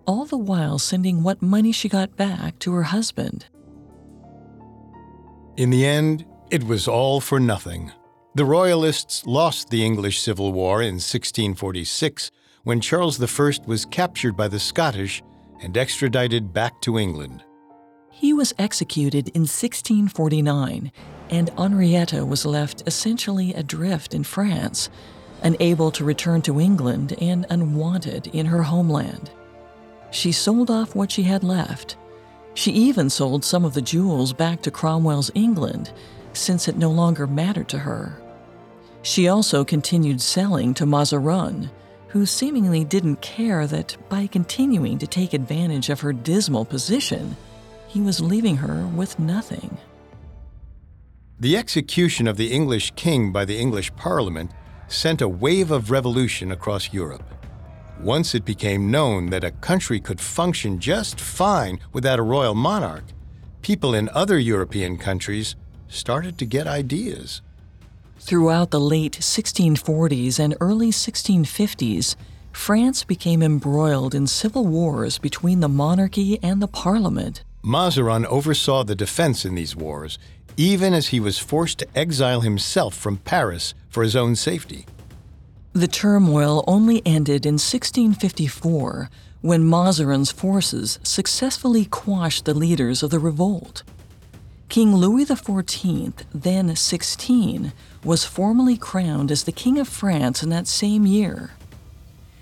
all 0.06 0.24
the 0.24 0.36
while 0.36 0.78
sending 0.78 1.22
what 1.22 1.40
money 1.40 1.72
she 1.72 1.88
got 1.88 2.16
back 2.16 2.58
to 2.60 2.72
her 2.72 2.82
husband. 2.82 3.46
In 5.56 5.70
the 5.70 5.86
end, 5.86 6.24
it 6.50 6.64
was 6.64 6.88
all 6.88 7.20
for 7.20 7.38
nothing. 7.38 7.92
The 8.34 8.44
Royalists 8.44 9.26
lost 9.26 9.68
the 9.68 9.84
English 9.84 10.20
Civil 10.20 10.52
War 10.52 10.80
in 10.80 10.94
1646 10.94 12.30
when 12.64 12.80
Charles 12.80 13.22
I 13.22 13.58
was 13.66 13.84
captured 13.84 14.36
by 14.36 14.48
the 14.48 14.58
Scottish 14.58 15.22
and 15.60 15.76
extradited 15.76 16.52
back 16.52 16.80
to 16.80 16.98
England. 16.98 17.44
He 18.10 18.32
was 18.32 18.54
executed 18.58 19.28
in 19.28 19.42
1649, 19.42 20.92
and 21.32 21.48
Henrietta 21.56 22.26
was 22.26 22.44
left 22.44 22.82
essentially 22.86 23.54
adrift 23.54 24.12
in 24.12 24.22
France, 24.22 24.90
unable 25.42 25.90
to 25.90 26.04
return 26.04 26.42
to 26.42 26.60
England 26.60 27.14
and 27.22 27.46
unwanted 27.48 28.26
in 28.28 28.46
her 28.46 28.62
homeland. 28.62 29.30
She 30.10 30.30
sold 30.30 30.70
off 30.70 30.94
what 30.94 31.10
she 31.10 31.22
had 31.22 31.42
left. 31.42 31.96
She 32.52 32.70
even 32.72 33.08
sold 33.08 33.46
some 33.46 33.64
of 33.64 33.72
the 33.72 33.80
jewels 33.80 34.34
back 34.34 34.60
to 34.62 34.70
Cromwell's 34.70 35.30
England, 35.34 35.90
since 36.34 36.68
it 36.68 36.76
no 36.76 36.90
longer 36.90 37.26
mattered 37.26 37.68
to 37.70 37.78
her. 37.78 38.20
She 39.00 39.28
also 39.28 39.64
continued 39.64 40.20
selling 40.20 40.74
to 40.74 40.84
Mazarin, 40.84 41.70
who 42.08 42.26
seemingly 42.26 42.84
didn't 42.84 43.22
care 43.22 43.66
that 43.66 43.96
by 44.10 44.26
continuing 44.26 44.98
to 44.98 45.06
take 45.06 45.32
advantage 45.32 45.88
of 45.88 46.00
her 46.00 46.12
dismal 46.12 46.66
position, 46.66 47.38
he 47.88 48.02
was 48.02 48.20
leaving 48.20 48.58
her 48.58 48.86
with 48.94 49.18
nothing. 49.18 49.78
The 51.42 51.56
execution 51.56 52.28
of 52.28 52.36
the 52.36 52.52
English 52.52 52.92
king 52.94 53.32
by 53.32 53.44
the 53.44 53.58
English 53.58 53.92
Parliament 53.96 54.52
sent 54.86 55.20
a 55.20 55.28
wave 55.28 55.72
of 55.72 55.90
revolution 55.90 56.52
across 56.52 56.92
Europe. 56.92 57.24
Once 58.00 58.36
it 58.36 58.44
became 58.44 58.92
known 58.92 59.26
that 59.30 59.42
a 59.42 59.50
country 59.50 59.98
could 59.98 60.20
function 60.20 60.78
just 60.78 61.18
fine 61.18 61.80
without 61.92 62.20
a 62.20 62.22
royal 62.22 62.54
monarch, 62.54 63.02
people 63.60 63.92
in 63.92 64.08
other 64.10 64.38
European 64.38 64.96
countries 64.96 65.56
started 65.88 66.38
to 66.38 66.46
get 66.46 66.68
ideas. 66.68 67.42
Throughout 68.20 68.70
the 68.70 68.80
late 68.80 69.18
1640s 69.18 70.38
and 70.38 70.56
early 70.60 70.92
1650s, 70.92 72.14
France 72.52 73.02
became 73.02 73.42
embroiled 73.42 74.14
in 74.14 74.28
civil 74.28 74.64
wars 74.64 75.18
between 75.18 75.58
the 75.58 75.68
monarchy 75.68 76.38
and 76.40 76.62
the 76.62 76.68
parliament. 76.68 77.42
Mazarin 77.64 78.26
oversaw 78.26 78.82
the 78.82 78.96
defense 78.96 79.44
in 79.44 79.54
these 79.54 79.76
wars, 79.76 80.18
even 80.56 80.94
as 80.94 81.08
he 81.08 81.20
was 81.20 81.38
forced 81.38 81.78
to 81.78 81.98
exile 81.98 82.40
himself 82.40 82.94
from 82.94 83.18
Paris 83.18 83.74
for 83.88 84.02
his 84.02 84.16
own 84.16 84.36
safety. 84.36 84.86
The 85.72 85.88
turmoil 85.88 86.64
only 86.66 87.00
ended 87.06 87.46
in 87.46 87.54
1654 87.54 89.08
when 89.40 89.64
Mazarin's 89.64 90.30
forces 90.30 90.98
successfully 91.02 91.84
quashed 91.86 92.44
the 92.44 92.54
leaders 92.54 93.02
of 93.02 93.10
the 93.10 93.18
revolt. 93.18 93.82
King 94.68 94.94
Louis 94.94 95.26
XIV, 95.26 96.12
then 96.32 96.74
16, 96.74 97.72
was 98.04 98.24
formally 98.24 98.76
crowned 98.76 99.30
as 99.30 99.44
the 99.44 99.52
King 99.52 99.78
of 99.78 99.88
France 99.88 100.42
in 100.42 100.48
that 100.50 100.66
same 100.66 101.06
year. 101.06 101.50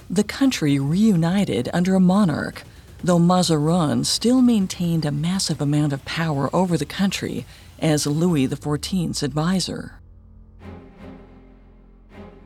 The 0.08 0.24
country 0.24 0.78
reunited 0.78 1.68
under 1.72 1.94
a 1.94 2.00
monarch 2.00 2.64
though 3.02 3.18
Mazarin 3.18 4.04
still 4.04 4.42
maintained 4.42 5.04
a 5.04 5.10
massive 5.10 5.60
amount 5.60 5.92
of 5.92 6.04
power 6.04 6.54
over 6.54 6.76
the 6.76 6.84
country 6.84 7.46
as 7.78 8.06
Louis 8.06 8.46
XIV's 8.48 9.22
advisor. 9.22 10.00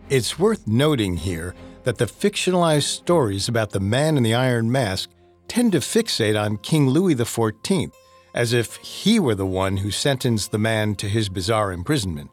It's 0.08 0.38
worth 0.38 0.66
noting 0.66 1.16
here 1.16 1.54
that 1.84 1.98
the 1.98 2.06
fictionalized 2.06 2.84
stories 2.84 3.48
about 3.48 3.70
the 3.70 3.80
man 3.80 4.16
in 4.16 4.22
the 4.22 4.34
iron 4.34 4.70
mask 4.70 5.10
tend 5.48 5.72
to 5.72 5.78
fixate 5.78 6.40
on 6.40 6.58
King 6.58 6.88
Louis 6.88 7.14
XIV 7.14 7.90
as 8.34 8.52
if 8.52 8.76
he 8.76 9.20
were 9.20 9.34
the 9.34 9.46
one 9.46 9.78
who 9.78 9.90
sentenced 9.90 10.50
the 10.50 10.58
man 10.58 10.94
to 10.96 11.08
his 11.08 11.28
bizarre 11.28 11.72
imprisonment. 11.72 12.30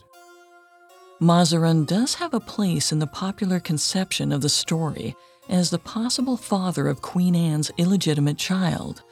Mazarin 1.20 1.86
does 1.86 2.16
have 2.16 2.34
a 2.34 2.40
place 2.40 2.92
in 2.92 2.98
the 2.98 3.08
popular 3.08 3.60
conception 3.60 4.32
of 4.32 4.42
the 4.42 4.50
story 4.50 5.16
as 5.52 5.70
the 5.70 5.78
possible 5.78 6.38
father 6.38 6.88
of 6.88 7.02
Queen 7.02 7.36
Anne's 7.36 7.70
illegitimate 7.78 8.38
child. 8.38 9.04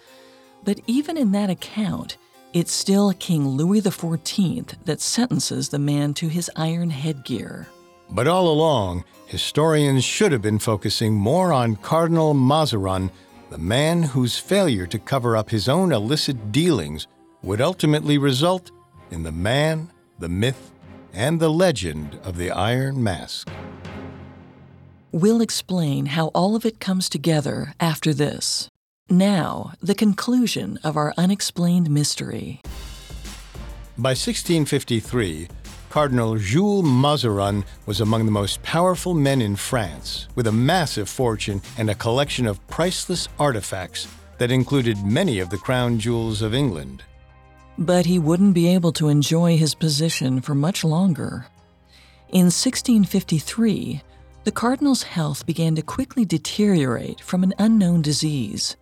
But 0.63 0.79
even 0.87 1.17
in 1.17 1.31
that 1.33 1.49
account, 1.49 2.17
it's 2.53 2.71
still 2.71 3.13
King 3.13 3.47
Louis 3.47 3.81
XIV 3.81 4.73
that 4.85 5.01
sentences 5.01 5.69
the 5.69 5.77
man 5.77 6.13
to 6.15 6.29
his 6.29 6.49
iron 6.55 6.89
headgear. 6.89 7.67
But 8.09 8.27
all 8.27 8.47
along, 8.47 9.03
historians 9.27 10.03
should 10.03 10.31
have 10.31 10.41
been 10.41 10.57
focusing 10.57 11.13
more 11.13 11.53
on 11.53 11.75
Cardinal 11.75 12.33
Mazarin, 12.33 13.11
the 13.51 13.59
man 13.59 14.01
whose 14.01 14.39
failure 14.39 14.87
to 14.87 14.97
cover 14.97 15.37
up 15.37 15.51
his 15.51 15.69
own 15.69 15.91
illicit 15.91 16.51
dealings 16.51 17.07
would 17.43 17.61
ultimately 17.61 18.17
result 18.17 18.71
in 19.11 19.23
the 19.23 19.31
man, 19.31 19.91
the 20.17 20.29
myth, 20.29 20.71
and 21.13 21.39
the 21.39 21.49
legend 21.49 22.19
of 22.23 22.37
the 22.37 22.51
Iron 22.51 23.03
Mask. 23.03 23.49
We'll 25.11 25.41
explain 25.41 26.05
how 26.05 26.27
all 26.35 26.55
of 26.55 26.65
it 26.65 26.79
comes 26.79 27.09
together 27.09 27.73
after 27.79 28.13
this. 28.13 28.69
Now, 29.09 29.73
the 29.81 29.95
conclusion 29.95 30.77
of 30.83 30.95
our 30.97 31.15
unexplained 31.17 31.89
mystery. 31.89 32.61
By 33.97 34.11
1653, 34.11 35.47
Cardinal 35.89 36.37
Jules 36.37 36.85
Mazarin 36.85 37.65
was 37.87 38.01
among 38.01 38.25
the 38.25 38.31
most 38.31 38.61
powerful 38.61 39.15
men 39.15 39.41
in 39.41 39.55
France, 39.55 40.27
with 40.35 40.45
a 40.45 40.51
massive 40.51 41.09
fortune 41.09 41.59
and 41.79 41.89
a 41.89 41.95
collection 41.95 42.45
of 42.45 42.65
priceless 42.67 43.27
artifacts 43.39 44.07
that 44.37 44.51
included 44.51 45.03
many 45.03 45.39
of 45.39 45.49
the 45.49 45.57
crown 45.57 45.97
jewels 45.97 46.43
of 46.43 46.53
England. 46.53 47.01
But 47.79 48.05
he 48.05 48.19
wouldn't 48.19 48.53
be 48.53 48.67
able 48.67 48.91
to 48.93 49.09
enjoy 49.09 49.57
his 49.57 49.73
position 49.73 50.39
for 50.39 50.53
much 50.53 50.83
longer. 50.83 51.47
In 52.29 52.51
1653, 52.51 54.03
the 54.43 54.51
cardinal's 54.51 55.03
health 55.03 55.45
began 55.45 55.75
to 55.75 55.81
quickly 55.81 56.25
deteriorate 56.25 57.21
from 57.21 57.43
an 57.43 57.53
unknown 57.59 58.01
disease. 58.01 58.77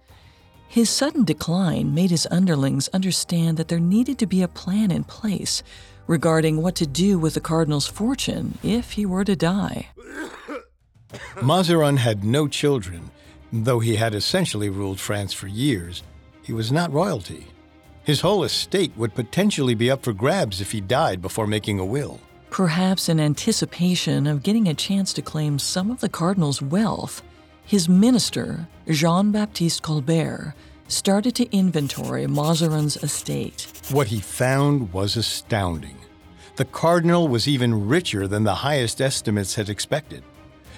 His 0.68 0.90
sudden 0.90 1.24
decline 1.24 1.94
made 1.94 2.12
his 2.12 2.28
underlings 2.30 2.90
understand 2.90 3.58
that 3.58 3.68
there 3.68 3.80
needed 3.80 4.20
to 4.20 4.28
be 4.28 4.42
a 4.42 4.48
plan 4.48 4.92
in 4.92 5.04
place 5.04 5.64
regarding 6.06 6.62
what 6.62 6.76
to 6.76 6.86
do 6.86 7.18
with 7.18 7.34
the 7.34 7.42
cardinal's 7.42 7.88
fortune 7.88 8.58
if 8.64 8.92
he 8.92 9.06
were 9.06 9.24
to 9.24 9.36
die. 9.36 9.88
Mazarin 11.42 11.98
had 11.98 12.24
no 12.24 12.48
children. 12.48 13.12
Though 13.52 13.80
he 13.80 13.96
had 13.96 14.14
essentially 14.14 14.70
ruled 14.70 15.00
France 15.00 15.34
for 15.34 15.48
years, 15.48 16.04
he 16.44 16.54
was 16.54 16.72
not 16.72 16.92
royalty. 16.92 17.48
His 18.04 18.22
whole 18.22 18.44
estate 18.44 18.92
would 18.96 19.16
potentially 19.16 19.76
be 19.76 19.90
up 19.90 20.04
for 20.04 20.14
grabs 20.14 20.62
if 20.62 20.72
he 20.72 20.82
died 20.82 21.22
before 21.22 21.48
making 21.48 21.80
a 21.80 21.86
will. 21.86 22.20
Perhaps 22.58 23.08
in 23.08 23.20
anticipation 23.20 24.26
of 24.26 24.42
getting 24.42 24.68
a 24.68 24.74
chance 24.74 25.14
to 25.14 25.22
claim 25.22 25.60
some 25.60 25.92
of 25.92 26.02
the 26.02 26.10
cardinal's 26.10 26.60
wealth, 26.60 27.22
his 27.64 27.88
minister, 27.88 28.68
Jean 28.90 29.32
Baptiste 29.32 29.84
Colbert, 29.84 30.56
started 30.88 31.36
to 31.36 31.56
inventory 31.56 32.26
Mazarin's 32.26 32.98
estate. 32.98 33.68
What 33.92 34.08
he 34.08 34.20
found 34.20 34.92
was 34.92 35.16
astounding. 35.16 35.98
The 36.56 36.66
cardinal 36.66 37.28
was 37.28 37.48
even 37.48 37.88
richer 37.88 38.28
than 38.28 38.44
the 38.44 38.56
highest 38.56 39.02
estimates 39.02 39.54
had 39.54 39.70
expected. 39.70 40.24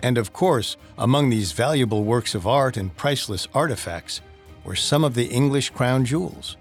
And 0.03 0.17
of 0.17 0.33
course, 0.33 0.75
among 0.97 1.29
these 1.29 1.53
valuable 1.53 2.03
works 2.03 2.35
of 2.35 2.45
art 2.45 2.75
and 2.75 2.93
priceless 2.97 3.47
artifacts 3.53 4.19
were 4.65 4.75
some 4.75 5.05
of 5.05 5.13
the 5.13 5.27
English 5.27 5.69
crown 5.69 6.03
jewels. 6.03 6.57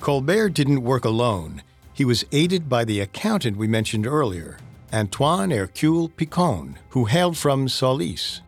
Colbert 0.00 0.48
didn't 0.54 0.82
work 0.82 1.04
alone. 1.04 1.62
He 1.96 2.04
was 2.04 2.26
aided 2.30 2.68
by 2.68 2.84
the 2.84 3.00
accountant 3.00 3.56
we 3.56 3.66
mentioned 3.66 4.06
earlier, 4.06 4.58
Antoine 4.92 5.50
Hercule 5.50 6.10
Picon, 6.10 6.78
who 6.90 7.06
hailed 7.06 7.38
from 7.38 7.68
Senlis. 7.68 8.42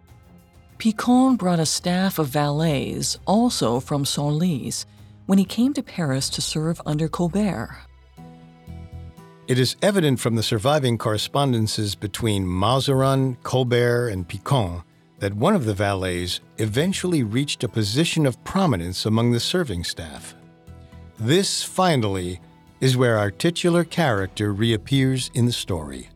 Picon 0.77 1.37
brought 1.37 1.59
a 1.59 1.65
staff 1.65 2.19
of 2.19 2.29
valets, 2.29 3.19
also 3.25 3.81
from 3.81 4.05
Senlis, 4.05 4.85
when 5.25 5.39
he 5.39 5.47
came 5.47 5.73
to 5.73 5.83
Paris 5.83 6.29
to 6.29 6.43
serve 6.43 6.79
under 6.85 7.09
Colbert. 7.09 7.75
It 9.47 9.59
is 9.59 9.77
evident 9.81 10.21
from 10.21 10.37
the 10.37 10.43
surviving 10.43 10.99
correspondences 10.99 11.95
between 11.95 12.47
Mazarin, 12.47 13.39
Colbert, 13.45 14.11
and 14.11 14.29
Picon 14.29 14.85
that 15.21 15.33
one 15.33 15.55
of 15.55 15.65
the 15.65 15.73
valets 15.73 16.41
eventually 16.59 17.23
reached 17.23 17.65
a 17.65 17.69
position 17.69 18.27
of 18.27 18.45
prominence 18.45 19.07
among 19.07 19.33
the 19.33 19.41
serving 19.41 19.85
staff. 19.85 20.35
This, 21.19 21.63
finally, 21.65 22.41
is 22.81 22.97
where 22.97 23.17
our 23.17 23.31
titular 23.31 23.85
character 23.85 24.53
reappears 24.53 25.31
in 25.35 25.47
the 25.47 25.53
story. 25.53 26.09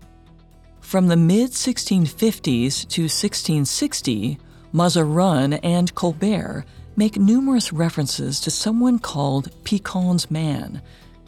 From 0.81 1.09
the 1.09 1.16
mid 1.16 1.51
1650s 1.51 2.87
to 2.88 3.03
1660, 3.03 4.38
Mazarin 4.72 5.55
and 5.62 5.94
Colbert 5.94 6.64
make 6.96 7.16
numerous 7.16 7.72
references 7.72 8.40
to 8.40 8.51
someone 8.51 8.98
called 8.98 9.51
Picon's 9.64 10.31
man, 10.31 10.83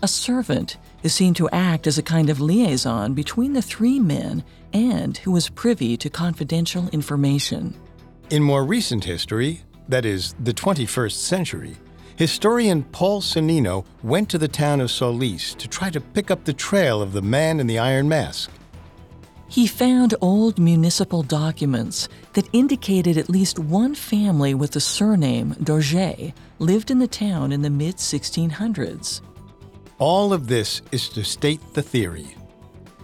a 0.05 0.09
servant 0.09 0.77
is 1.03 1.15
seen 1.15 1.33
to 1.33 1.49
act 1.49 1.87
as 1.87 1.97
a 1.97 2.03
kind 2.03 2.29
of 2.29 2.39
liaison 2.39 3.15
between 3.15 3.55
the 3.55 3.63
three 3.63 3.99
men 3.99 4.45
and 4.75 5.17
who 5.17 5.31
was 5.33 5.49
privy 5.49 5.97
to 5.97 6.11
confidential 6.11 6.91
information. 6.91 7.75
In 8.29 8.43
more 8.43 8.65
recent 8.65 9.05
history, 9.05 9.63
that 9.89 10.05
is, 10.05 10.35
the 10.39 10.53
21st 10.53 11.13
century, 11.13 11.77
historian 12.17 12.83
Paul 12.85 13.21
Sonnino 13.21 13.85
went 14.03 14.29
to 14.31 14.39
the 14.39 14.49
town 14.49 14.81
of 14.81 14.91
Senlis 14.91 15.57
to 15.57 15.69
try 15.69 15.91
to 15.91 16.01
pick 16.01 16.31
up 16.31 16.45
the 16.45 16.53
trail 16.53 17.03
of 17.03 17.13
the 17.13 17.23
man 17.23 17.61
in 17.61 17.67
the 17.67 17.79
iron 17.79 18.09
mask. 18.09 18.51
He 19.49 19.67
found 19.67 20.15
old 20.21 20.59
municipal 20.59 21.23
documents 21.23 22.09
that 22.33 22.49
indicated 22.53 23.17
at 23.17 23.29
least 23.29 23.59
one 23.59 23.95
family 23.95 24.55
with 24.55 24.73
the 24.73 24.81
surname 24.81 25.55
Dauger 25.63 26.33
lived 26.59 26.91
in 26.91 26.99
the 26.99 27.07
town 27.07 27.53
in 27.53 27.63
the 27.63 27.71
mid 27.71 27.97
1600s. 27.97 29.21
All 29.99 30.33
of 30.33 30.49
this 30.49 30.83
is 30.91 31.09
to 31.11 31.23
state 31.23 31.61
the 31.73 31.83
theory. 31.83 32.37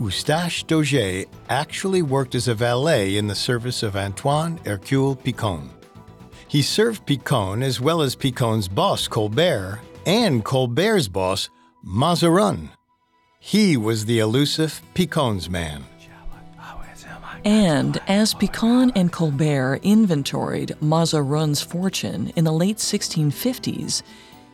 Eustache 0.01 0.65
Dauger 0.65 1.27
actually 1.49 2.03
worked 2.03 2.35
as 2.35 2.49
a 2.49 2.55
valet 2.55 3.17
in 3.17 3.27
the 3.27 3.35
service 3.35 3.83
of 3.83 3.97
Antoine 3.97 4.59
Hercule 4.65 5.15
Picon. 5.15 5.71
He 6.51 6.63
served 6.63 7.07
Picon 7.07 7.63
as 7.63 7.81
well 7.81 8.03
as 8.03 8.17
Picon's 8.17 8.67
boss, 8.67 9.07
Colbert, 9.07 9.79
and 10.05 10.45
Colbert's 10.45 11.07
boss, 11.07 11.49
Mazarin. 11.85 12.71
He 13.39 13.77
was 13.77 14.05
the 14.05 14.19
elusive 14.19 14.83
Picon's 14.95 15.49
man. 15.49 15.85
And 17.45 18.01
as 18.09 18.35
Picon 18.35 18.91
and 18.97 19.13
Colbert 19.13 19.79
inventoried 19.85 20.75
Mazarin's 20.81 21.63
fortune 21.63 22.33
in 22.35 22.43
the 22.43 22.53
late 22.53 22.79
1650s, 22.79 24.03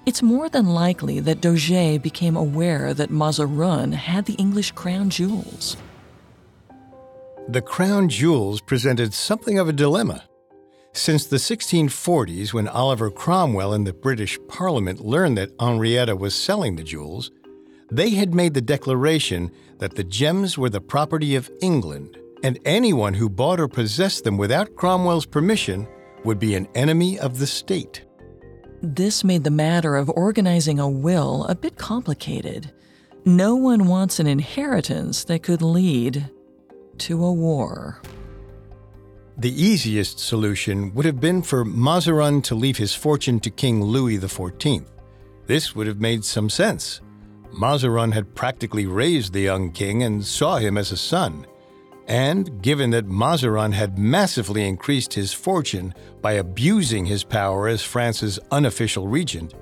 it's 0.04 0.22
more 0.22 0.50
than 0.50 0.66
likely 0.66 1.18
that 1.20 1.40
Dauger 1.40 2.02
became 2.02 2.36
aware 2.36 2.92
that 2.92 3.08
Mazarin 3.08 3.92
had 3.92 4.26
the 4.26 4.34
English 4.34 4.72
crown 4.72 5.08
jewels. 5.08 5.78
The 7.48 7.62
crown 7.62 8.10
jewels 8.10 8.60
presented 8.60 9.14
something 9.14 9.58
of 9.58 9.70
a 9.70 9.72
dilemma. 9.72 10.24
Since 10.96 11.26
the 11.26 11.36
1640s, 11.36 12.54
when 12.54 12.68
Oliver 12.68 13.10
Cromwell 13.10 13.74
and 13.74 13.86
the 13.86 13.92
British 13.92 14.38
Parliament 14.48 15.04
learned 15.04 15.36
that 15.36 15.52
Henrietta 15.60 16.16
was 16.16 16.34
selling 16.34 16.74
the 16.74 16.82
jewels, 16.82 17.30
they 17.92 18.10
had 18.10 18.34
made 18.34 18.54
the 18.54 18.62
declaration 18.62 19.52
that 19.76 19.94
the 19.94 20.02
gems 20.02 20.56
were 20.56 20.70
the 20.70 20.80
property 20.80 21.36
of 21.36 21.50
England, 21.60 22.16
and 22.42 22.58
anyone 22.64 23.12
who 23.12 23.28
bought 23.28 23.60
or 23.60 23.68
possessed 23.68 24.24
them 24.24 24.38
without 24.38 24.74
Cromwell's 24.74 25.26
permission 25.26 25.86
would 26.24 26.38
be 26.38 26.54
an 26.54 26.66
enemy 26.74 27.18
of 27.18 27.38
the 27.38 27.46
state. 27.46 28.06
This 28.80 29.22
made 29.22 29.44
the 29.44 29.50
matter 29.50 29.96
of 29.96 30.08
organizing 30.08 30.80
a 30.80 30.88
will 30.88 31.44
a 31.44 31.54
bit 31.54 31.76
complicated. 31.76 32.72
No 33.26 33.54
one 33.54 33.86
wants 33.86 34.18
an 34.18 34.26
inheritance 34.26 35.24
that 35.24 35.42
could 35.42 35.60
lead 35.60 36.30
to 36.98 37.22
a 37.22 37.32
war. 37.32 38.00
The 39.38 39.62
easiest 39.62 40.18
solution 40.18 40.94
would 40.94 41.04
have 41.04 41.20
been 41.20 41.42
for 41.42 41.62
Mazarin 41.62 42.40
to 42.42 42.54
leave 42.54 42.78
his 42.78 42.94
fortune 42.94 43.38
to 43.40 43.50
King 43.50 43.82
Louis 43.82 44.18
XIV. 44.18 44.86
This 45.46 45.76
would 45.76 45.86
have 45.86 46.00
made 46.00 46.24
some 46.24 46.48
sense. 46.48 47.02
Mazarin 47.52 48.12
had 48.12 48.34
practically 48.34 48.86
raised 48.86 49.34
the 49.34 49.42
young 49.42 49.72
king 49.72 50.02
and 50.02 50.24
saw 50.24 50.56
him 50.56 50.78
as 50.78 50.90
a 50.90 50.96
son. 50.96 51.46
And 52.06 52.62
given 52.62 52.90
that 52.90 53.08
Mazarin 53.08 53.72
had 53.72 53.98
massively 53.98 54.66
increased 54.66 55.12
his 55.12 55.34
fortune 55.34 55.94
by 56.22 56.32
abusing 56.32 57.04
his 57.04 57.22
power 57.22 57.68
as 57.68 57.82
France's 57.82 58.38
unofficial 58.50 59.06
regent, 59.06 59.52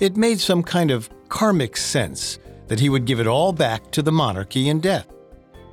it 0.00 0.16
made 0.16 0.40
some 0.40 0.64
kind 0.64 0.90
of 0.90 1.08
karmic 1.28 1.76
sense 1.76 2.40
that 2.66 2.80
he 2.80 2.88
would 2.88 3.04
give 3.04 3.20
it 3.20 3.28
all 3.28 3.52
back 3.52 3.92
to 3.92 4.02
the 4.02 4.10
monarchy 4.10 4.68
in 4.68 4.80
death. 4.80 5.06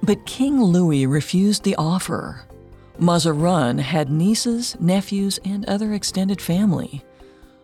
But 0.04 0.28
King 0.28 0.62
Louis 0.62 1.08
refused 1.08 1.64
the 1.64 1.76
offer. 1.78 2.46
Mazarin 3.00 3.80
had 3.80 4.10
nieces, 4.10 4.76
nephews, 4.80 5.40
and 5.44 5.66
other 5.66 5.94
extended 5.94 6.42
family. 6.42 7.04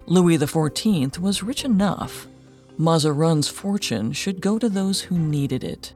Louis 0.06 0.38
XIV 0.38 1.20
was 1.20 1.44
rich 1.44 1.66
enough. 1.66 2.28
Mazarin's 2.78 3.48
fortune 3.48 4.14
should 4.14 4.42
go 4.42 4.58
to 4.58 4.70
those 4.70 5.02
who 5.02 5.18
needed 5.18 5.64
it. 5.64 5.94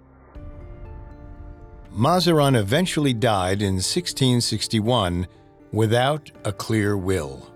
Mazarin 1.94 2.56
eventually 2.56 3.14
died 3.14 3.62
in 3.62 3.76
1661 3.76 5.28
without 5.72 6.32
a 6.44 6.52
clear 6.52 6.98
will. 6.98 7.52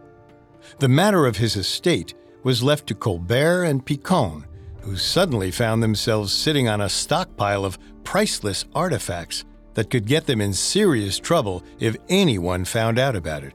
The 0.80 0.90
matter 0.90 1.26
of 1.26 1.38
his 1.38 1.56
estate 1.56 2.14
was 2.44 2.64
left 2.64 2.88
to 2.88 2.96
Colbert 2.96 3.64
and 3.64 3.86
Picon, 3.86 4.46
who 4.82 4.98
suddenly 4.98 5.52
found 5.52 5.82
themselves 5.82 6.32
sitting 6.32 6.68
on 6.68 6.82
a 6.82 6.90
stockpile 6.90 7.66
of 7.66 7.78
priceless 8.04 8.66
artifacts 8.76 9.46
that 9.76 9.90
could 9.90 10.06
get 10.06 10.26
them 10.26 10.42
in 10.42 10.54
serious 10.54 11.20
trouble 11.20 11.64
if 11.80 11.96
anyone 12.10 12.66
found 12.66 12.98
out 12.98 13.16
about 13.16 13.44
it. 13.44 13.54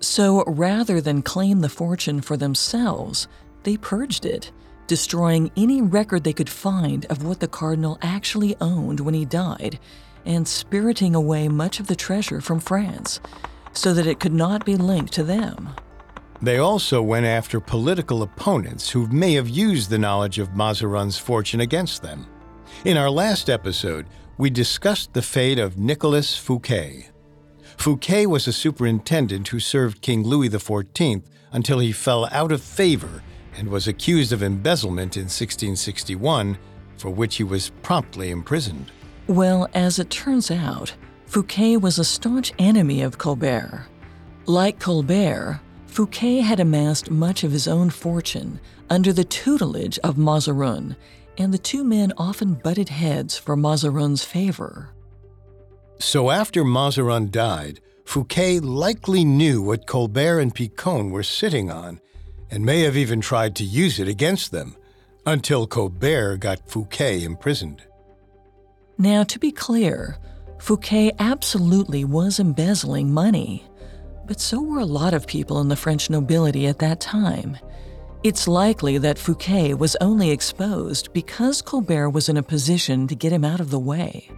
So 0.00 0.44
rather 0.46 1.00
than 1.00 1.22
claim 1.22 1.60
the 1.60 1.68
fortune 1.68 2.20
for 2.20 2.36
themselves, 2.36 3.28
they 3.62 3.76
purged 3.76 4.26
it, 4.26 4.52
destroying 4.86 5.50
any 5.56 5.80
record 5.80 6.24
they 6.24 6.32
could 6.32 6.50
find 6.50 7.06
of 7.06 7.24
what 7.24 7.40
the 7.40 7.48
cardinal 7.48 7.98
actually 8.02 8.56
owned 8.60 9.00
when 9.00 9.14
he 9.14 9.24
died, 9.24 9.78
and 10.26 10.46
spiriting 10.46 11.14
away 11.14 11.48
much 11.48 11.80
of 11.80 11.86
the 11.86 11.96
treasure 11.96 12.40
from 12.40 12.60
France 12.60 13.20
so 13.72 13.94
that 13.94 14.06
it 14.06 14.20
could 14.20 14.34
not 14.34 14.66
be 14.66 14.76
linked 14.76 15.12
to 15.14 15.22
them. 15.22 15.70
They 16.42 16.58
also 16.58 17.00
went 17.00 17.24
after 17.24 17.60
political 17.60 18.22
opponents 18.22 18.90
who 18.90 19.06
may 19.06 19.34
have 19.34 19.48
used 19.48 19.88
the 19.88 19.98
knowledge 19.98 20.40
of 20.40 20.56
Mazarin's 20.56 21.16
fortune 21.16 21.60
against 21.60 22.02
them. 22.02 22.26
In 22.84 22.96
our 22.96 23.10
last 23.10 23.48
episode, 23.48 24.06
we 24.42 24.50
discussed 24.50 25.12
the 25.12 25.22
fate 25.22 25.60
of 25.60 25.78
Nicolas 25.78 26.36
Fouquet. 26.36 27.06
Fouquet 27.76 28.26
was 28.26 28.48
a 28.48 28.52
superintendent 28.52 29.46
who 29.46 29.60
served 29.60 30.02
King 30.02 30.24
Louis 30.24 30.48
XIV 30.48 31.22
until 31.52 31.78
he 31.78 31.92
fell 31.92 32.28
out 32.32 32.50
of 32.50 32.60
favor 32.60 33.22
and 33.56 33.68
was 33.68 33.86
accused 33.86 34.32
of 34.32 34.42
embezzlement 34.42 35.16
in 35.16 35.26
1661, 35.26 36.58
for 36.96 37.10
which 37.10 37.36
he 37.36 37.44
was 37.44 37.70
promptly 37.84 38.30
imprisoned. 38.30 38.90
Well, 39.28 39.68
as 39.74 40.00
it 40.00 40.10
turns 40.10 40.50
out, 40.50 40.92
Fouquet 41.26 41.76
was 41.76 42.00
a 42.00 42.04
staunch 42.04 42.52
enemy 42.58 43.02
of 43.02 43.18
Colbert. 43.18 43.86
Like 44.46 44.80
Colbert, 44.80 45.60
Fouquet 45.86 46.40
had 46.40 46.58
amassed 46.58 47.12
much 47.12 47.44
of 47.44 47.52
his 47.52 47.68
own 47.68 47.90
fortune 47.90 48.58
under 48.90 49.12
the 49.12 49.22
tutelage 49.22 50.00
of 50.00 50.18
Mazarin, 50.18 50.96
and 51.38 51.52
the 51.52 51.58
two 51.58 51.84
men 51.84 52.12
often 52.16 52.54
butted 52.54 52.88
heads 52.88 53.38
for 53.38 53.56
Mazarin's 53.56 54.24
favor. 54.24 54.90
So 55.98 56.30
after 56.30 56.64
Mazarin 56.64 57.30
died, 57.30 57.80
Fouquet 58.04 58.60
likely 58.60 59.24
knew 59.24 59.62
what 59.62 59.86
Colbert 59.86 60.40
and 60.40 60.54
Picon 60.54 61.10
were 61.10 61.22
sitting 61.22 61.70
on, 61.70 62.00
and 62.50 62.64
may 62.64 62.80
have 62.80 62.96
even 62.96 63.20
tried 63.20 63.56
to 63.56 63.64
use 63.64 63.98
it 63.98 64.08
against 64.08 64.50
them, 64.50 64.76
until 65.24 65.66
Colbert 65.66 66.38
got 66.38 66.68
Fouquet 66.68 67.22
imprisoned. 67.22 67.82
Now, 68.98 69.22
to 69.24 69.38
be 69.38 69.52
clear, 69.52 70.18
Fouquet 70.58 71.12
absolutely 71.18 72.04
was 72.04 72.38
embezzling 72.38 73.12
money, 73.12 73.64
but 74.26 74.40
so 74.40 74.60
were 74.60 74.80
a 74.80 74.84
lot 74.84 75.14
of 75.14 75.26
people 75.26 75.60
in 75.60 75.68
the 75.68 75.76
French 75.76 76.10
nobility 76.10 76.66
at 76.66 76.78
that 76.80 77.00
time. 77.00 77.56
It's 78.24 78.46
likely 78.46 78.98
that 78.98 79.18
Fouquet 79.18 79.74
was 79.74 79.96
only 80.00 80.30
exposed 80.30 81.12
because 81.12 81.60
Colbert 81.60 82.10
was 82.10 82.28
in 82.28 82.36
a 82.36 82.42
position 82.42 83.08
to 83.08 83.16
get 83.16 83.32
him 83.32 83.44
out 83.44 83.58
of 83.58 83.70
the 83.70 83.80
way. 83.80 84.30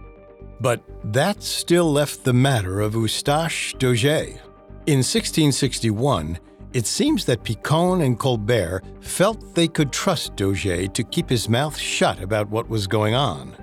But 0.59 0.81
that 1.13 1.43
still 1.43 1.91
left 1.91 2.23
the 2.23 2.33
matter 2.33 2.81
of 2.81 2.95
Eustache 2.95 3.75
Dauger. 3.75 4.39
In 4.87 5.03
1661, 5.03 6.39
It 6.73 6.87
seems 6.87 7.25
that 7.25 7.43
Picon 7.43 8.01
and 8.01 8.19
Colbert 8.19 8.83
felt 9.01 9.55
they 9.55 9.67
could 9.67 9.93
trust 9.93 10.35
Dauger 10.35 10.91
to 10.91 11.03
keep 11.03 11.29
his 11.29 11.47
mouth 11.47 11.77
shut 11.77 12.19
about 12.21 12.49
what 12.49 12.67
was 12.67 12.87
going 12.87 13.13
on. 13.13 13.55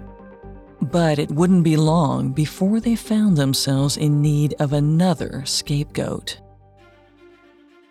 But 0.80 1.18
it 1.18 1.30
wouldn't 1.30 1.64
be 1.64 1.76
long 1.76 2.32
before 2.32 2.80
they 2.80 2.96
found 2.96 3.36
themselves 3.36 3.96
in 3.96 4.22
need 4.22 4.54
of 4.60 4.72
another 4.72 5.42
scapegoat. 5.44 6.40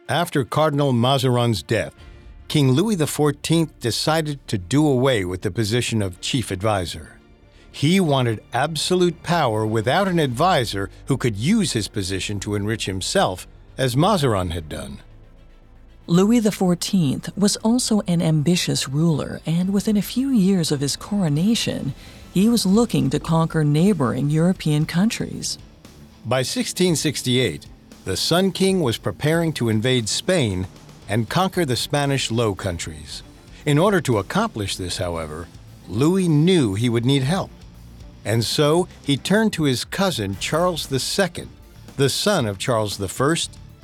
After 0.09 0.43
Cardinal 0.43 0.91
Mazarin's 0.91 1.61
death, 1.61 1.93
King 2.51 2.73
Louis 2.73 2.97
XIV 2.97 3.69
decided 3.79 4.45
to 4.49 4.57
do 4.57 4.85
away 4.85 5.23
with 5.23 5.41
the 5.41 5.51
position 5.51 6.01
of 6.01 6.19
chief 6.19 6.51
advisor. 6.51 7.17
He 7.71 8.01
wanted 8.01 8.43
absolute 8.51 9.23
power 9.23 9.65
without 9.65 10.09
an 10.09 10.19
advisor 10.19 10.89
who 11.05 11.15
could 11.15 11.37
use 11.37 11.71
his 11.71 11.87
position 11.87 12.41
to 12.41 12.55
enrich 12.55 12.87
himself, 12.87 13.47
as 13.77 13.95
Mazarin 13.95 14.51
had 14.51 14.67
done. 14.67 14.99
Louis 16.07 16.41
XIV 16.41 17.37
was 17.37 17.55
also 17.63 18.01
an 18.01 18.21
ambitious 18.21 18.89
ruler, 18.89 19.39
and 19.45 19.71
within 19.71 19.95
a 19.95 20.01
few 20.01 20.27
years 20.29 20.73
of 20.73 20.81
his 20.81 20.97
coronation, 20.97 21.93
he 22.33 22.49
was 22.49 22.65
looking 22.65 23.09
to 23.11 23.19
conquer 23.21 23.63
neighboring 23.63 24.29
European 24.29 24.85
countries. 24.85 25.57
By 26.25 26.39
1668, 26.39 27.65
the 28.03 28.17
Sun 28.17 28.51
King 28.51 28.81
was 28.81 28.97
preparing 28.97 29.53
to 29.53 29.69
invade 29.69 30.09
Spain 30.09 30.67
and 31.11 31.27
conquer 31.27 31.65
the 31.65 31.75
Spanish 31.75 32.31
Low 32.31 32.55
Countries. 32.55 33.21
In 33.65 33.77
order 33.77 33.99
to 33.99 34.17
accomplish 34.17 34.77
this, 34.77 34.97
however, 34.97 35.45
Louis 35.89 36.29
knew 36.29 36.73
he 36.73 36.87
would 36.87 37.03
need 37.03 37.23
help. 37.23 37.51
And 38.23 38.45
so 38.45 38.87
he 39.03 39.17
turned 39.17 39.51
to 39.53 39.63
his 39.63 39.83
cousin 39.83 40.37
Charles 40.39 40.89
II, 40.89 41.49
the 41.97 42.07
son 42.09 42.45
of 42.45 42.57
Charles 42.57 43.01
I 43.01 43.35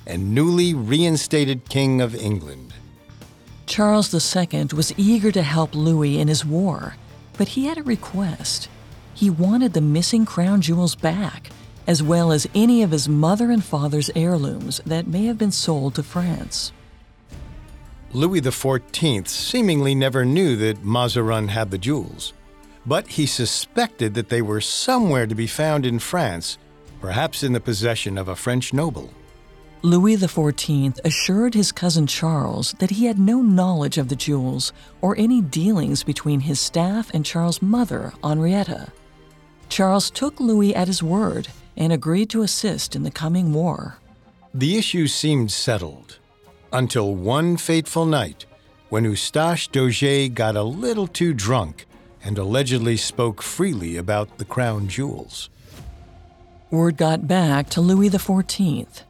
and 0.06 0.34
newly 0.34 0.74
reinstated 0.74 1.68
King 1.68 2.00
of 2.00 2.16
England. 2.16 2.74
Charles 3.66 4.14
II 4.14 4.68
was 4.74 4.94
eager 4.96 5.32
to 5.34 5.42
help 5.42 5.76
Louis 5.76 6.20
in 6.20 6.30
his 6.30 6.46
war, 6.46 6.96
but 7.38 7.50
he 7.50 7.66
had 7.66 7.78
a 7.78 7.84
request. 7.84 8.70
He 9.14 9.30
wanted 9.30 9.74
the 9.74 9.82
missing 9.82 10.26
crown 10.26 10.62
jewels 10.62 10.96
back, 10.96 11.50
as 11.88 12.02
well 12.02 12.32
as 12.32 12.48
any 12.56 12.84
of 12.84 12.92
his 12.92 13.10
mother 13.10 13.52
and 13.52 13.62
father's 13.62 14.10
heirlooms 14.16 14.80
that 14.86 15.08
may 15.08 15.26
have 15.26 15.38
been 15.38 15.52
sold 15.52 15.96
to 15.96 16.04
France. 16.04 16.72
Louis 18.14 18.40
XIV 18.40 19.28
seemingly 19.28 19.94
never 19.94 20.24
knew 20.24 20.56
that 20.56 20.84
Mazarin 20.84 21.50
had 21.50 21.72
the 21.72 21.78
jewels, 21.78 22.34
but 22.86 23.06
he 23.06 23.26
suspected 23.26 24.14
that 24.14 24.30
they 24.30 24.42
were 24.42 24.62
somewhere 24.62 25.28
to 25.28 25.36
be 25.36 25.46
found 25.46 25.86
in 25.86 26.00
France, 26.00 26.58
perhaps 27.02 27.44
in 27.44 27.52
the 27.52 27.60
possession 27.60 28.18
of 28.18 28.30
a 28.30 28.36
French 28.36 28.74
noble. 28.74 29.10
Louis 29.82 30.16
XIV 30.16 31.00
assured 31.04 31.54
his 31.54 31.74
cousin 31.74 32.08
Charles 32.08 32.74
that 32.80 32.92
he 32.92 33.06
had 33.06 33.20
no 33.20 33.42
knowledge 33.42 33.98
of 33.98 34.08
the 34.08 34.16
jewels 34.16 34.72
or 35.02 35.16
any 35.18 35.42
dealings 35.42 36.04
between 36.04 36.40
his 36.40 36.60
staff 36.62 37.12
and 37.14 37.26
Charles' 37.26 37.62
mother, 37.62 38.14
Henrietta. 38.24 38.92
Charles 39.68 40.10
took 40.10 40.40
Louis 40.40 40.74
at 40.74 40.88
his 40.88 41.04
word 41.04 41.50
and 41.76 41.92
agreed 41.92 42.30
to 42.30 42.42
assist 42.42 42.96
in 42.96 43.04
the 43.04 43.12
coming 43.12 43.54
war. 43.54 43.98
The 44.54 44.78
issue 44.78 45.08
seemed 45.08 45.52
settled 45.52 46.07
until 46.72 47.16
one 47.16 47.58
fateful 47.58 48.06
night 48.06 48.46
when 48.90 49.04
Eustache 49.04 49.70
Dauger 49.70 50.34
got 50.34 50.56
a 50.56 50.64
little 50.64 51.08
too 51.08 51.34
drunk 51.34 51.86
and 52.24 52.38
allegedly 52.38 52.98
spoke 52.98 53.42
freely 53.42 53.98
about 53.98 54.38
the 54.38 54.46
crown 54.46 54.88
jewels. 54.88 55.50
Word 56.72 56.98
got 56.98 57.28
back 57.28 57.70
to 57.72 57.82
Louis 57.82 58.10
XIV. 58.10 59.04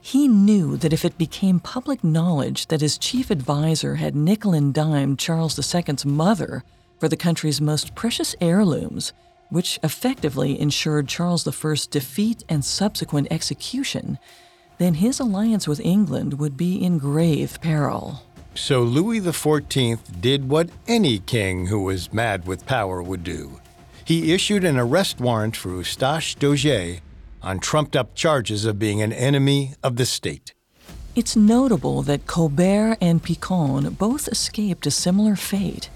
He 0.00 0.28
knew 0.28 0.76
that 0.76 0.92
if 0.92 1.04
it 1.04 1.16
became 1.16 1.60
public 1.60 2.04
knowledge 2.04 2.66
that 2.66 2.82
his 2.82 2.98
chief 2.98 3.30
advisor 3.30 3.94
had 3.94 4.14
nickel 4.14 4.52
and 4.52 4.72
dimed 4.72 5.18
Charles 5.18 5.58
II's 5.58 6.04
mother 6.04 6.62
for 6.98 7.08
the 7.08 7.16
country's 7.16 7.60
most 7.60 7.94
precious 7.94 8.34
heirlooms, 8.40 9.12
which 9.50 9.78
effectively 9.82 10.60
ensured 10.60 11.08
Charles 11.08 11.46
I's 11.46 11.86
defeat 11.86 12.44
and 12.48 12.64
subsequent 12.64 13.28
execution, 13.30 14.18
then 14.78 14.94
his 14.94 15.20
alliance 15.20 15.68
with 15.68 15.80
England 15.80 16.38
would 16.38 16.56
be 16.56 16.82
in 16.82 16.98
grave 16.98 17.58
peril. 17.60 18.22
So 18.54 18.82
Louis 18.82 19.20
XIV 19.20 20.20
did 20.20 20.48
what 20.48 20.70
any 20.86 21.18
king 21.18 21.66
who 21.66 21.82
was 21.82 22.12
mad 22.12 22.46
with 22.46 22.66
power 22.66 23.02
would 23.02 23.24
do. 23.24 23.60
He 24.04 24.32
issued 24.32 24.64
an 24.64 24.78
arrest 24.78 25.20
warrant 25.20 25.56
for 25.56 25.70
Eustache 25.70 26.36
Dauger 26.36 27.00
on 27.42 27.58
trumped 27.58 27.96
up 27.96 28.14
charges 28.14 28.64
of 28.64 28.78
being 28.78 29.02
an 29.02 29.12
enemy 29.12 29.74
of 29.82 29.96
the 29.96 30.06
state. 30.06 30.54
It's 31.16 31.36
notable 31.36 32.02
that 32.02 32.26
Colbert 32.26 32.96
and 33.00 33.22
Picon 33.22 33.90
both 33.94 34.28
escaped 34.28 34.86
a 34.86 34.90
similar 34.90 35.36
fate. 35.36 35.88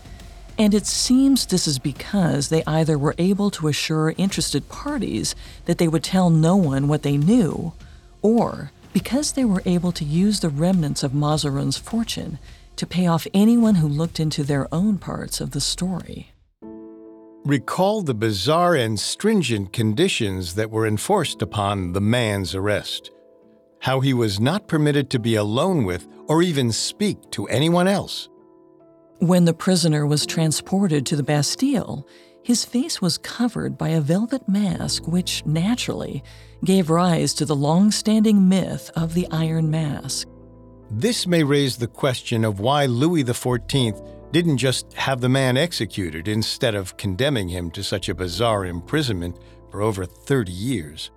And 0.58 0.74
it 0.74 0.86
seems 0.86 1.46
this 1.46 1.68
is 1.68 1.78
because 1.78 2.48
they 2.48 2.64
either 2.66 2.98
were 2.98 3.14
able 3.18 3.50
to 3.52 3.68
assure 3.68 4.14
interested 4.16 4.68
parties 4.68 5.34
that 5.66 5.78
they 5.78 5.88
would 5.88 6.02
tell 6.02 6.30
no 6.30 6.56
one 6.56 6.88
what 6.88 7.02
they 7.02 7.16
knew, 7.16 7.72
or 8.22 8.70
because 8.92 9.32
they 9.32 9.44
were 9.44 9.62
able 9.64 9.92
to 9.92 10.04
use 10.04 10.40
the 10.40 10.48
remnants 10.48 11.02
of 11.02 11.14
Mazarin's 11.14 11.76
fortune 11.76 12.38
to 12.76 12.86
pay 12.86 13.06
off 13.06 13.26
anyone 13.34 13.76
who 13.76 13.88
looked 13.88 14.20
into 14.20 14.42
their 14.42 14.72
own 14.72 14.98
parts 14.98 15.40
of 15.40 15.50
the 15.50 15.60
story. 15.60 16.32
Recall 17.44 18.02
the 18.02 18.14
bizarre 18.14 18.74
and 18.74 18.98
stringent 18.98 19.72
conditions 19.72 20.54
that 20.54 20.70
were 20.70 20.86
enforced 20.86 21.42
upon 21.42 21.92
the 21.92 22.00
man's 22.00 22.54
arrest. 22.54 23.10
How 23.80 24.00
he 24.00 24.12
was 24.12 24.40
not 24.40 24.68
permitted 24.68 25.08
to 25.10 25.18
be 25.18 25.34
alone 25.34 25.84
with 25.84 26.06
or 26.26 26.42
even 26.42 26.72
speak 26.72 27.18
to 27.30 27.46
anyone 27.46 27.88
else. 27.88 28.28
When 29.18 29.44
the 29.44 29.54
prisoner 29.54 30.06
was 30.06 30.26
transported 30.26 31.06
to 31.06 31.16
the 31.16 31.22
Bastille, 31.22 32.06
his 32.42 32.64
face 32.64 33.00
was 33.00 33.18
covered 33.18 33.76
by 33.76 33.88
a 33.88 34.00
velvet 34.00 34.48
mask, 34.48 35.06
which 35.08 35.44
naturally 35.44 36.22
gave 36.64 36.90
rise 36.90 37.34
to 37.34 37.44
the 37.44 37.56
long 37.56 37.90
standing 37.90 38.48
myth 38.48 38.90
of 38.96 39.14
the 39.14 39.26
Iron 39.30 39.70
Mask. 39.70 40.28
This 40.90 41.26
may 41.26 41.44
raise 41.44 41.76
the 41.76 41.86
question 41.86 42.44
of 42.44 42.60
why 42.60 42.86
Louis 42.86 43.24
XIV 43.24 44.32
didn't 44.32 44.58
just 44.58 44.92
have 44.94 45.20
the 45.20 45.28
man 45.28 45.56
executed 45.56 46.28
instead 46.28 46.74
of 46.74 46.96
condemning 46.96 47.48
him 47.48 47.70
to 47.72 47.82
such 47.82 48.08
a 48.08 48.14
bizarre 48.14 48.66
imprisonment 48.66 49.38
for 49.70 49.82
over 49.82 50.04
30 50.04 50.52
years. 50.52 51.10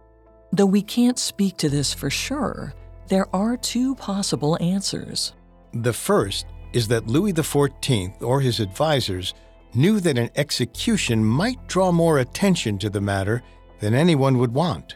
Though 0.52 0.66
we 0.66 0.82
can't 0.82 1.18
speak 1.18 1.58
to 1.58 1.70
this 1.70 1.94
for 1.94 2.10
sure, 2.10 2.74
there 3.08 3.34
are 3.36 3.58
two 3.58 3.96
possible 3.96 4.58
answers. 4.62 5.34
The 5.74 5.94
first 5.94 6.46
is 6.74 6.88
that 6.89 7.08
Louis 7.08 7.34
XIV 7.34 8.22
or 8.22 8.42
his 8.42 8.60
advisors 8.60 9.34
knew 9.74 10.00
that 10.02 10.18
an 10.18 10.30
execution 10.36 11.24
might 11.24 11.68
draw 11.68 11.92
more 11.92 12.20
attention 12.20 12.78
to 12.80 12.89
the 12.89 13.02
matter 13.02 13.42
than 13.80 13.94
anyone 13.94 14.38
would 14.38 14.54
want. 14.54 14.96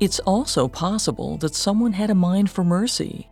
It's 0.00 0.20
also 0.20 0.68
possible 0.68 1.36
that 1.38 1.56
someone 1.56 1.92
had 1.92 2.10
a 2.10 2.14
mind 2.14 2.50
for 2.50 2.62
mercy. 2.62 3.28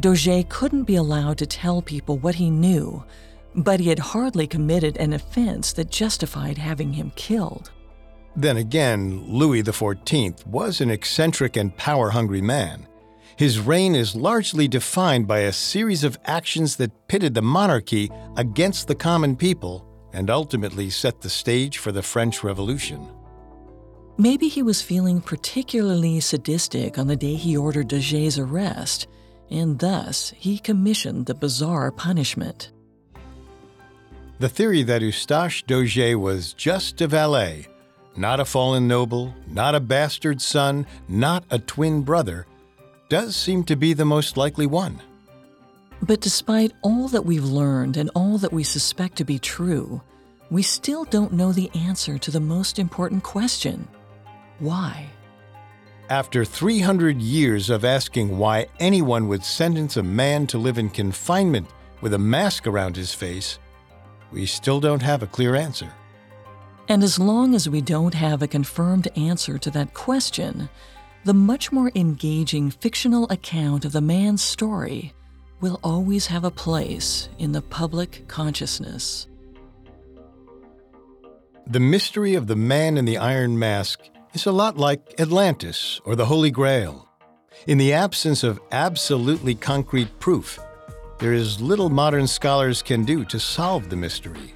Dauger 0.00 0.48
couldn't 0.48 0.84
be 0.84 0.94
allowed 0.94 1.38
to 1.38 1.46
tell 1.46 1.82
people 1.82 2.18
what 2.18 2.36
he 2.36 2.48
knew, 2.48 3.04
but 3.56 3.80
he 3.80 3.88
had 3.88 3.98
hardly 3.98 4.46
committed 4.46 4.96
an 4.96 5.12
offense 5.12 5.72
that 5.72 5.90
justified 5.90 6.58
having 6.58 6.92
him 6.92 7.12
killed. 7.16 7.72
Then 8.36 8.56
again, 8.56 9.24
Louis 9.26 9.64
XIV 9.64 10.46
was 10.46 10.80
an 10.80 10.90
eccentric 10.90 11.56
and 11.56 11.76
power 11.76 12.10
hungry 12.10 12.40
man. 12.40 12.86
His 13.36 13.58
reign 13.58 13.96
is 13.96 14.14
largely 14.14 14.68
defined 14.68 15.26
by 15.26 15.40
a 15.40 15.52
series 15.52 16.04
of 16.04 16.18
actions 16.26 16.76
that 16.76 17.08
pitted 17.08 17.34
the 17.34 17.42
monarchy 17.42 18.10
against 18.36 18.86
the 18.86 18.94
common 18.94 19.34
people 19.34 19.84
and 20.12 20.30
ultimately 20.30 20.90
set 20.90 21.20
the 21.20 21.30
stage 21.30 21.78
for 21.78 21.90
the 21.90 22.02
French 22.02 22.44
Revolution. 22.44 23.08
Maybe 24.18 24.48
he 24.48 24.62
was 24.62 24.82
feeling 24.82 25.20
particularly 25.20 26.20
sadistic 26.20 26.98
on 26.98 27.06
the 27.06 27.16
day 27.16 27.34
he 27.34 27.56
ordered 27.56 27.88
Dauger's 27.88 28.38
arrest, 28.38 29.06
and 29.50 29.78
thus 29.78 30.32
he 30.36 30.58
commissioned 30.58 31.26
the 31.26 31.34
bizarre 31.34 31.90
punishment. 31.90 32.70
The 34.38 34.48
theory 34.48 34.82
that 34.84 35.02
Eustache 35.02 35.64
Dauger 35.64 36.18
was 36.18 36.52
just 36.54 37.00
a 37.00 37.06
valet, 37.06 37.66
not 38.16 38.40
a 38.40 38.44
fallen 38.44 38.88
noble, 38.88 39.34
not 39.46 39.74
a 39.74 39.80
bastard 39.80 40.40
son, 40.40 40.86
not 41.08 41.44
a 41.50 41.58
twin 41.58 42.02
brother, 42.02 42.46
does 43.08 43.36
seem 43.36 43.64
to 43.64 43.76
be 43.76 43.92
the 43.92 44.04
most 44.04 44.36
likely 44.36 44.66
one. 44.66 45.00
But 46.02 46.20
despite 46.20 46.72
all 46.82 47.08
that 47.08 47.26
we've 47.26 47.44
learned 47.44 47.96
and 47.96 48.10
all 48.14 48.38
that 48.38 48.52
we 48.52 48.64
suspect 48.64 49.16
to 49.16 49.24
be 49.24 49.38
true, 49.38 50.00
we 50.50 50.62
still 50.62 51.04
don't 51.04 51.32
know 51.32 51.52
the 51.52 51.70
answer 51.74 52.18
to 52.18 52.30
the 52.30 52.40
most 52.40 52.78
important 52.78 53.22
question 53.22 53.88
why? 54.60 55.08
After 56.08 56.44
300 56.44 57.20
years 57.20 57.70
of 57.70 57.84
asking 57.84 58.36
why 58.36 58.66
anyone 58.78 59.28
would 59.28 59.44
sentence 59.44 59.96
a 59.96 60.02
man 60.02 60.46
to 60.48 60.58
live 60.58 60.78
in 60.78 60.90
confinement 60.90 61.68
with 62.00 62.14
a 62.14 62.18
mask 62.18 62.66
around 62.66 62.96
his 62.96 63.14
face, 63.14 63.58
we 64.32 64.46
still 64.46 64.80
don't 64.80 65.02
have 65.02 65.22
a 65.22 65.26
clear 65.26 65.54
answer. 65.54 65.92
And 66.88 67.02
as 67.04 67.18
long 67.18 67.54
as 67.54 67.68
we 67.68 67.80
don't 67.80 68.14
have 68.14 68.42
a 68.42 68.48
confirmed 68.48 69.08
answer 69.16 69.58
to 69.58 69.70
that 69.70 69.94
question, 69.94 70.68
the 71.24 71.34
much 71.34 71.70
more 71.70 71.92
engaging 71.94 72.70
fictional 72.70 73.28
account 73.30 73.84
of 73.84 73.92
the 73.92 74.00
man's 74.00 74.42
story 74.42 75.12
will 75.60 75.78
always 75.84 76.26
have 76.26 76.44
a 76.44 76.50
place 76.50 77.28
in 77.38 77.52
the 77.52 77.62
public 77.62 78.26
consciousness. 78.26 79.28
The 81.66 81.78
mystery 81.78 82.34
of 82.34 82.48
the 82.48 82.56
man 82.56 82.96
in 82.96 83.04
the 83.04 83.18
iron 83.18 83.58
mask 83.58 84.00
is 84.32 84.46
a 84.46 84.52
lot 84.52 84.76
like 84.76 85.14
Atlantis 85.18 86.00
or 86.04 86.14
the 86.14 86.26
Holy 86.26 86.50
Grail. 86.50 87.08
In 87.66 87.78
the 87.78 87.92
absence 87.92 88.42
of 88.44 88.60
absolutely 88.70 89.54
concrete 89.54 90.18
proof, 90.20 90.58
there 91.18 91.32
is 91.32 91.60
little 91.60 91.90
modern 91.90 92.26
scholars 92.26 92.82
can 92.82 93.04
do 93.04 93.24
to 93.26 93.40
solve 93.40 93.90
the 93.90 93.96
mystery. 93.96 94.54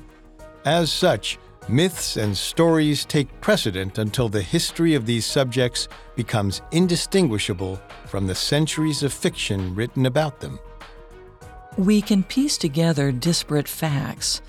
As 0.65 0.93
such, 0.93 1.39
myths 1.69 2.17
and 2.17 2.37
stories 2.37 3.05
take 3.05 3.41
precedent 3.41 3.99
until 3.99 4.29
the 4.29 4.43
history 4.43 4.95
of 4.95 5.07
these 5.07 5.27
subjects 5.27 5.89
becomes 6.15 6.63
indistinguishable 6.71 7.81
from 8.07 8.27
the 8.27 8.35
centuries 8.35 9.03
of 9.03 9.13
fiction 9.13 9.75
written 9.75 10.07
about 10.07 10.41
them. 10.41 10.59
We 11.77 12.01
can 12.01 12.23
piece 12.23 12.57
together 12.57 13.11
disparate 13.11 13.69
facts, 13.69 14.41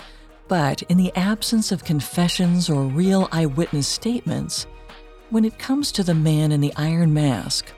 but 0.47 0.83
in 0.83 0.97
the 0.97 1.13
absence 1.15 1.71
of 1.71 1.83
confessions 1.83 2.69
or 2.69 2.83
real 2.83 3.27
eyewitness 3.31 3.87
statements, 3.87 4.67
when 5.35 5.43
it 5.43 5.59
comes 5.59 5.91
to 5.91 6.01
the 6.01 6.13
man 6.15 6.53
in 6.53 6.61
the 6.61 6.71
iron 6.77 7.13
mask, 7.13 7.69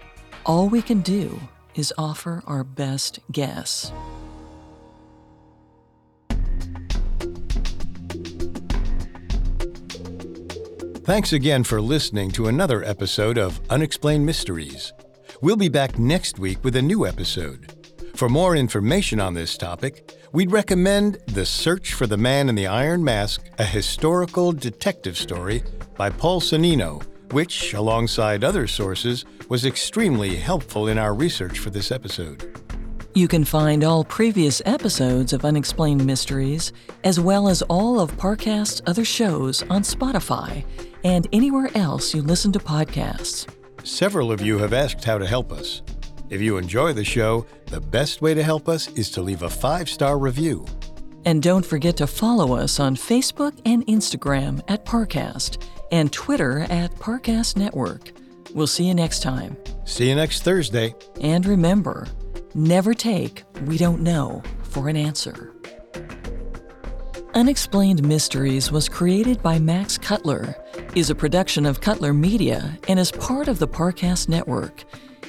all 0.46 0.70
we 0.70 0.80
can 0.80 1.02
do 1.02 1.40
is 1.74 1.92
offer 1.98 2.44
our 2.46 2.64
best 2.64 3.20
guess. 3.32 3.92
Thanks 11.02 11.34
again 11.34 11.64
for 11.64 11.82
listening 11.82 12.30
to 12.30 12.46
another 12.46 12.84
episode 12.84 13.40
of 13.40 13.60
Unexplained 13.72 14.24
Mysteries. 14.24 14.94
We'll 15.42 15.56
be 15.56 15.68
back 15.68 15.98
next 15.98 16.38
week 16.38 16.64
with 16.64 16.76
a 16.76 16.82
new 16.84 17.08
episode. 17.08 17.74
For 18.14 18.30
more 18.30 18.56
information 18.56 19.20
on 19.20 19.34
this 19.34 19.58
topic, 19.58 20.12
we'd 20.32 20.52
recommend 20.52 21.18
The 21.26 21.48
Search 21.48 21.94
for 21.94 22.06
the 22.06 22.18
Man 22.18 22.50
in 22.50 22.56
the 22.56 22.68
Iron 22.68 23.04
Mask, 23.04 23.50
a 23.58 23.66
historical 23.66 24.52
detective 24.52 25.18
story 25.18 25.64
by 25.96 26.12
Paul 26.12 26.40
Sonnino, 26.40 27.04
which, 27.32 27.74
alongside 27.74 28.44
other 28.44 28.68
sources, 28.68 29.26
was 29.50 29.66
extremely 29.66 30.36
helpful 30.36 30.88
in 30.88 30.98
our 30.98 31.14
research 31.14 31.60
for 31.60 31.70
this 31.70 31.92
episode. 31.92 32.58
You 33.18 33.28
can 33.28 33.46
find 33.46 33.84
all 33.84 34.04
previous 34.04 34.62
episodes 34.66 35.34
of 35.34 35.44
Unexplained 35.44 36.06
Mysteries, 36.06 36.72
as 37.04 37.20
well 37.20 37.50
as 37.50 37.64
all 37.64 38.00
of 38.00 38.16
Parcast's 38.16 38.82
other 38.86 39.04
shows 39.04 39.64
on 39.72 39.82
Spotify 39.82 40.64
and 41.04 41.28
anywhere 41.34 41.70
else 41.74 42.14
you 42.14 42.22
listen 42.22 42.52
to 42.52 42.60
podcasts. 42.60 43.52
Several 43.84 44.32
of 44.32 44.42
you 44.42 44.60
have 44.60 44.74
asked 44.74 45.04
how 45.04 45.18
to 45.18 45.26
help 45.26 45.52
us. 45.52 45.82
If 46.30 46.42
you 46.42 46.58
enjoy 46.58 46.94
the 46.94 47.06
show, 47.06 47.46
the 47.68 47.82
best 47.82 48.22
way 48.22 48.34
to 48.34 48.44
help 48.44 48.70
us 48.70 48.88
is 48.90 49.10
to 49.12 49.22
leave 49.22 49.42
a 49.42 49.50
five 49.50 49.90
star 49.90 50.20
review. 50.20 50.66
And 51.26 51.42
don't 51.42 51.66
forget 51.66 51.98
to 51.98 52.08
follow 52.08 52.56
us 52.56 52.80
on 52.80 52.96
Facebook 52.96 53.60
and 53.66 53.86
Instagram 53.88 54.62
at 54.68 54.86
Parcast 54.86 55.58
and 55.92 56.12
Twitter 56.12 56.60
at 56.70 56.94
Parcast 56.96 57.58
Network. 57.58 58.12
We'll 58.54 58.68
see 58.68 58.86
you 58.86 58.94
next 58.94 59.22
time. 59.22 59.58
See 59.86 60.10
you 60.10 60.16
next 60.16 60.44
Thursday. 60.44 60.96
And 61.22 61.46
remember, 61.46 62.08
never 62.54 62.94
take 62.94 63.44
we 63.66 63.78
don't 63.78 64.02
know 64.02 64.42
for 64.64 64.90
an 64.90 64.96
answer. 64.96 65.54
Unexplained 67.34 68.08
Mysteries 68.08 68.72
was 68.72 68.90
created 68.90 69.44
by 69.44 69.60
Max 69.60 69.98
Cutler, 69.98 70.56
is 70.96 71.12
a 71.12 71.16
production 71.16 71.68
of 71.68 71.82
Cutler 71.82 72.14
Media, 72.14 72.78
and 72.88 73.00
is 73.00 73.12
part 73.12 73.48
of 73.48 73.60
the 73.60 73.68
Parcast 73.68 74.28
Network. 74.28 74.84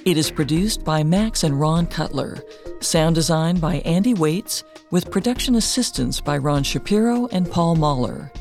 It 0.07 0.17
is 0.17 0.31
produced 0.31 0.85
by 0.85 1.03
Max 1.03 1.45
and 1.45 1.61
Ron 1.61 1.87
Cutler, 1.87 2.39
sound 2.81 3.15
design 3.15 3.59
by 3.59 3.77
Andy 3.81 4.15
Waits, 4.15 4.65
with 4.91 5.11
production 5.11 5.57
assistance 5.57 6.19
by 6.19 6.39
Ron 6.39 6.63
Shapiro 6.63 7.27
and 7.27 7.51
Paul 7.51 7.77
Mahler. 7.77 8.33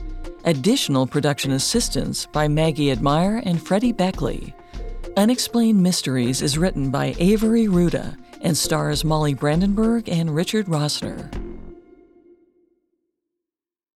Additional 0.45 1.07
production 1.07 1.51
assistance 1.51 2.25
by 2.27 2.47
Maggie 2.47 2.91
Admire 2.91 3.41
and 3.43 3.61
Freddie 3.61 3.91
Beckley. 3.91 4.53
Unexplained 5.17 5.81
Mysteries 5.81 6.41
is 6.41 6.57
written 6.57 6.91
by 6.91 7.15
Avery 7.17 7.65
Ruda 7.65 8.15
and 8.41 8.55
stars 8.55 9.03
Molly 9.03 9.33
Brandenburg 9.33 10.07
and 10.07 10.33
Richard 10.33 10.67
Rossner. 10.67 11.29